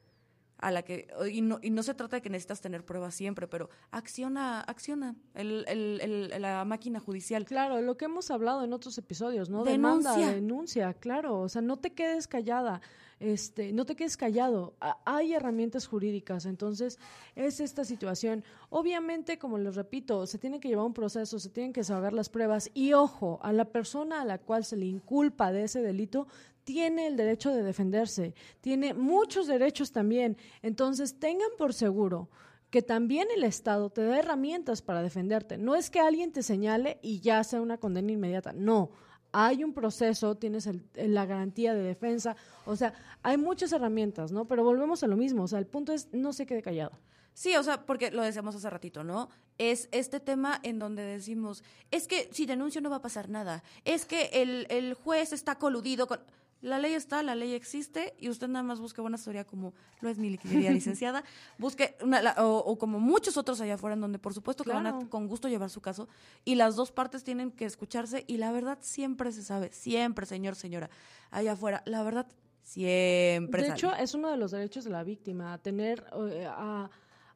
[0.58, 3.46] A la que y no, y no se trata de que necesitas tener pruebas siempre,
[3.46, 6.00] pero acciona, acciona el, el,
[6.32, 7.44] el- la máquina judicial.
[7.44, 9.64] Claro, lo que hemos hablado en otros episodios, ¿no?
[9.64, 10.10] Denuncia.
[10.12, 11.40] Demanda, denuncia, claro.
[11.40, 12.80] O sea, no te quedes callada,
[13.20, 14.74] este, no te quedes callado.
[14.80, 16.98] A- hay herramientas jurídicas, entonces
[17.36, 18.42] es esta situación.
[18.70, 22.28] Obviamente, como les repito, se tiene que llevar un proceso, se tienen que saber las
[22.28, 26.26] pruebas y ojo, a la persona a la cual se le inculpa de ese delito
[26.68, 30.36] tiene el derecho de defenderse, tiene muchos derechos también.
[30.60, 32.28] Entonces, tengan por seguro
[32.68, 35.56] que también el Estado te da herramientas para defenderte.
[35.56, 38.52] No es que alguien te señale y ya sea una condena inmediata.
[38.52, 38.90] No.
[39.32, 42.92] Hay un proceso, tienes el- la garantía de defensa, o sea,
[43.22, 44.46] hay muchas herramientas, ¿no?
[44.46, 46.92] Pero volvemos a lo mismo, o sea, el punto es no se quede callado.
[47.32, 49.30] Sí, o sea, porque lo decíamos hace ratito, ¿no?
[49.56, 53.62] Es este tema en donde decimos, es que si denuncio no va a pasar nada,
[53.86, 56.20] es que el, el juez está coludido con...
[56.60, 60.08] La ley está, la ley existe y usted nada más busque buena historia como lo
[60.08, 61.22] es mi querida licenciada,
[61.58, 64.70] busque una, la- o, o como muchos otros allá afuera en donde por supuesto que
[64.72, 66.08] van a con gusto llevar su caso
[66.44, 70.56] y las dos partes tienen que escucharse y la verdad siempre se sabe, siempre señor,
[70.56, 70.90] señora,
[71.30, 72.26] allá afuera, la verdad
[72.62, 73.78] siempre De sale.
[73.78, 76.90] hecho, es uno de los derechos de la víctima, tener, eh, a,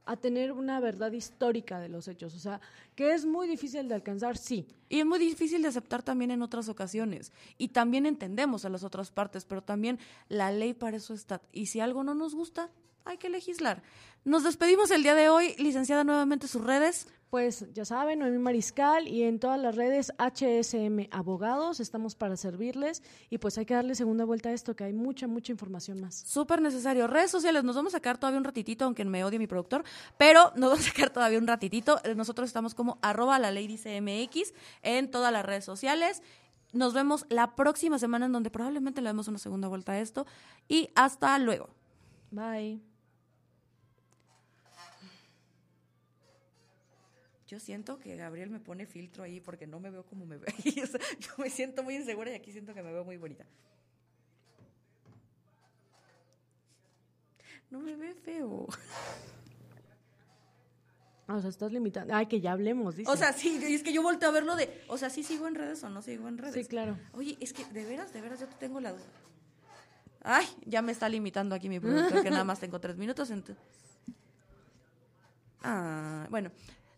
[0.05, 2.35] a tener una verdad histórica de los hechos.
[2.35, 2.61] O sea,
[2.95, 4.67] que es muy difícil de alcanzar, sí.
[4.89, 7.33] Y es muy difícil de aceptar también en otras ocasiones.
[7.59, 9.99] Y también entendemos a las otras partes, pero también
[10.29, 11.41] la ley para eso está.
[11.53, 12.71] Y si algo no nos gusta,
[13.05, 13.83] hay que legislar.
[14.25, 15.55] Nos despedimos el día de hoy.
[15.59, 17.09] Licenciada, nuevamente sus redes.
[17.33, 23.03] Pues ya saben, Noemí Mariscal y en todas las redes HSM Abogados, estamos para servirles
[23.31, 26.15] y pues hay que darle segunda vuelta a esto, que hay mucha, mucha información más.
[26.15, 27.07] Súper necesario.
[27.07, 29.83] Redes sociales, nos vamos a sacar todavía un ratitito, aunque me odie mi productor,
[30.19, 32.03] pero nos vamos a sacar todavía un ratitito.
[32.05, 36.21] Eh, Nosotros estamos como arroba la ley dice MX en todas las redes sociales.
[36.75, 40.27] Nos vemos la próxima semana en donde probablemente le demos una segunda vuelta a esto.
[40.69, 41.71] Y hasta luego.
[42.31, 42.92] Bye.
[47.53, 50.49] Yo siento que Gabriel me pone filtro ahí porque no me veo como me veo.
[50.65, 53.45] Yo me siento muy insegura y aquí siento que me veo muy bonita.
[57.69, 58.67] No me ve feo.
[61.29, 62.15] O sea, estás limitando.
[62.15, 63.11] Ay, que ya hablemos, dice.
[63.11, 65.55] O sea, sí, es que yo volteo a verlo de, o sea, sí sigo en
[65.55, 66.55] redes o no sigo en redes.
[66.55, 66.99] Sí, claro.
[67.13, 69.05] Oye, es que de veras, de veras, yo te tengo la duda.
[70.23, 73.31] Ay, ya me está limitando aquí mi productor, que nada más tengo tres minutos.
[75.63, 76.51] Ah, bueno,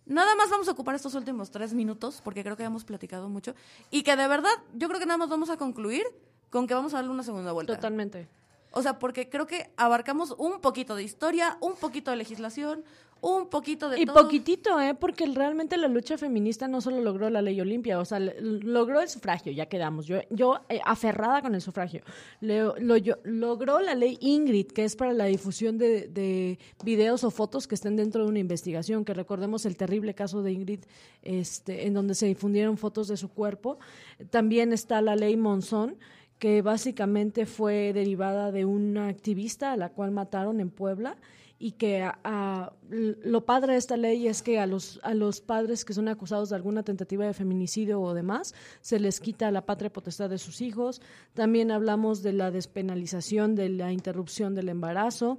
[0.06, 3.54] nada más vamos a ocupar estos últimos tres minutos, porque creo que hemos platicado mucho.
[3.90, 6.04] Y que de verdad, yo creo que nada más vamos a concluir
[6.50, 7.74] con que vamos a darle una segunda vuelta.
[7.74, 8.28] Totalmente.
[8.70, 12.84] O sea, porque creo que abarcamos un poquito de historia, un poquito de legislación,
[13.26, 14.22] un poquito de Y todo.
[14.22, 14.94] poquitito, ¿eh?
[14.94, 19.08] Porque realmente la lucha feminista no solo logró la ley Olimpia, o sea, logró el
[19.08, 20.06] sufragio, ya quedamos.
[20.06, 22.02] Yo, yo eh, aferrada con el sufragio.
[22.40, 27.24] Le- lo- yo- logró la ley Ingrid, que es para la difusión de, de videos
[27.24, 30.80] o fotos que estén dentro de una investigación, que recordemos el terrible caso de Ingrid,
[31.22, 33.78] este, en donde se difundieron fotos de su cuerpo.
[34.30, 35.96] También está la ley Monzón
[36.38, 41.16] que básicamente fue derivada de una activista a la cual mataron en Puebla
[41.58, 42.08] y que
[42.90, 46.08] l- lo padre de esta ley es que a los, a los padres que son
[46.08, 50.38] acusados de alguna tentativa de feminicidio o demás se les quita la patria potestad de
[50.38, 51.00] sus hijos.
[51.32, 55.38] También hablamos de la despenalización de la interrupción del embarazo.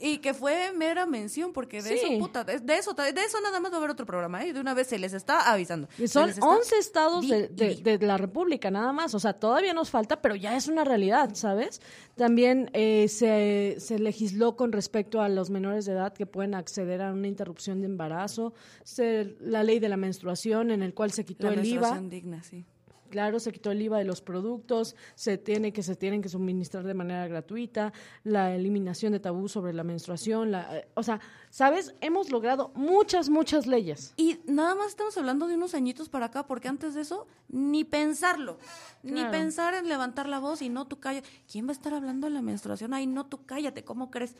[0.00, 2.06] Y que fue mera mención, porque de Sí.
[2.06, 4.52] eso, puta, de, de eso, de eso nada más va a haber otro programa, ¿eh?
[4.52, 5.88] De una vez se les está avisando.
[5.98, 9.14] Y son está- 11 estados de, la República, nada más.
[9.14, 11.80] O sea, todavía nos falta, pero ya es una realidad, ¿sabes?
[12.16, 17.02] También eh, se, se legisló con respecto a los menores de edad que pueden acceder
[17.02, 18.54] a una interrupción de embarazo.
[18.84, 21.80] Se- la ley de la menstruación, en el cual se quitó La el IVA.
[21.80, 22.64] menstruación digna, sí.
[23.08, 26.84] Claro, se quitó el IVA de los productos, se tiene que se tienen que suministrar
[26.84, 27.92] de manera gratuita,
[28.24, 33.28] la eliminación de tabú sobre la menstruación, la, eh, o sea, sabes, hemos logrado muchas
[33.28, 34.14] muchas leyes.
[34.16, 37.84] Y nada más estamos hablando de unos añitos para acá, porque antes de eso, ni
[37.84, 38.58] pensarlo.
[39.02, 41.28] Ni pensar en levantar la voz y no, tú cállate.
[41.50, 42.94] ¿Quién va a estar hablando de la menstruación?
[42.94, 44.34] Ay, no, tú cállate, ¿cómo crees?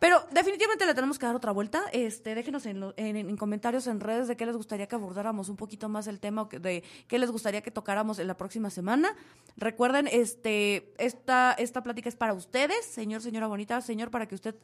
[0.00, 1.82] Pero definitivamente le tenemos que dar otra vuelta.
[1.92, 5.48] Este, déjenos en, lo- en- en comentarios en redes de qué les gustaría que abordáramos
[5.48, 9.14] un poquito más el tema de qué les gustaría que tocáramos en la próxima semana.
[9.56, 14.54] Recuerden, este, esta, esta plática es para ustedes, señor, señora bonita, señor, para que usted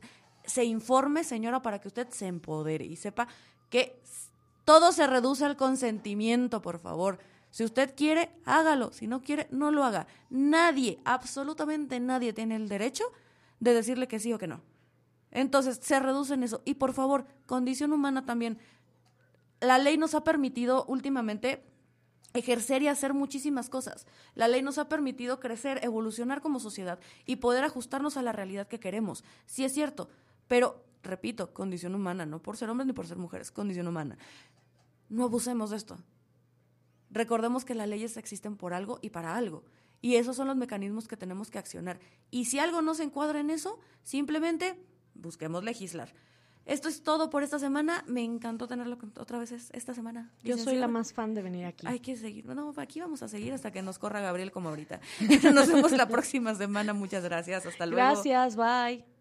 [0.45, 3.27] se informe, señora, para que usted se empodere y sepa
[3.71, 3.99] que
[4.65, 7.19] todo se reduce al consentimiento, por favor.
[7.51, 8.93] Si usted quiere, hágalo.
[8.93, 10.07] Si no quiere, no lo haga.
[10.31, 13.05] Nadie, absolutamente nadie tiene el derecho
[13.61, 14.61] de decirle que sí o que no.
[15.35, 16.63] Entonces, se reduce en eso.
[16.65, 18.59] Y por favor, condición humana también.
[19.61, 21.63] La ley nos ha permitido últimamente
[22.35, 24.07] ejercer y hacer muchísimas cosas.
[24.35, 28.69] La ley nos ha permitido crecer, evolucionar como sociedad y poder ajustarnos a la realidad
[28.69, 29.25] que queremos.
[29.47, 30.09] Sí es cierto,
[30.49, 34.19] pero, repito, condición humana, no por ser hombres ni por ser mujeres, condición humana.
[35.09, 35.99] No abusemos de esto.
[37.11, 39.65] Recordemos que las leyes existen por algo y para algo.
[40.01, 41.99] Y esos son los mecanismos que tenemos que accionar.
[42.31, 44.85] Y si algo no se encuadra en eso, simplemente
[45.15, 46.13] busquemos legislar.
[46.67, 48.05] Esto es todo por esta semana.
[48.07, 50.31] Me encantó tenerlo otra vez esta semana.
[50.43, 51.87] Yo soy la más fan de venir aquí.
[51.87, 52.47] Hay que seguir.
[52.47, 55.01] Bueno, aquí vamos a seguir hasta que nos corra Gabriel como ahorita.
[55.53, 56.95] Nos vemos la próxima semana.
[56.95, 57.67] Muchas gracias.
[57.67, 57.97] Hasta luego.
[57.97, 58.57] Gracias.
[58.57, 59.14] Bye.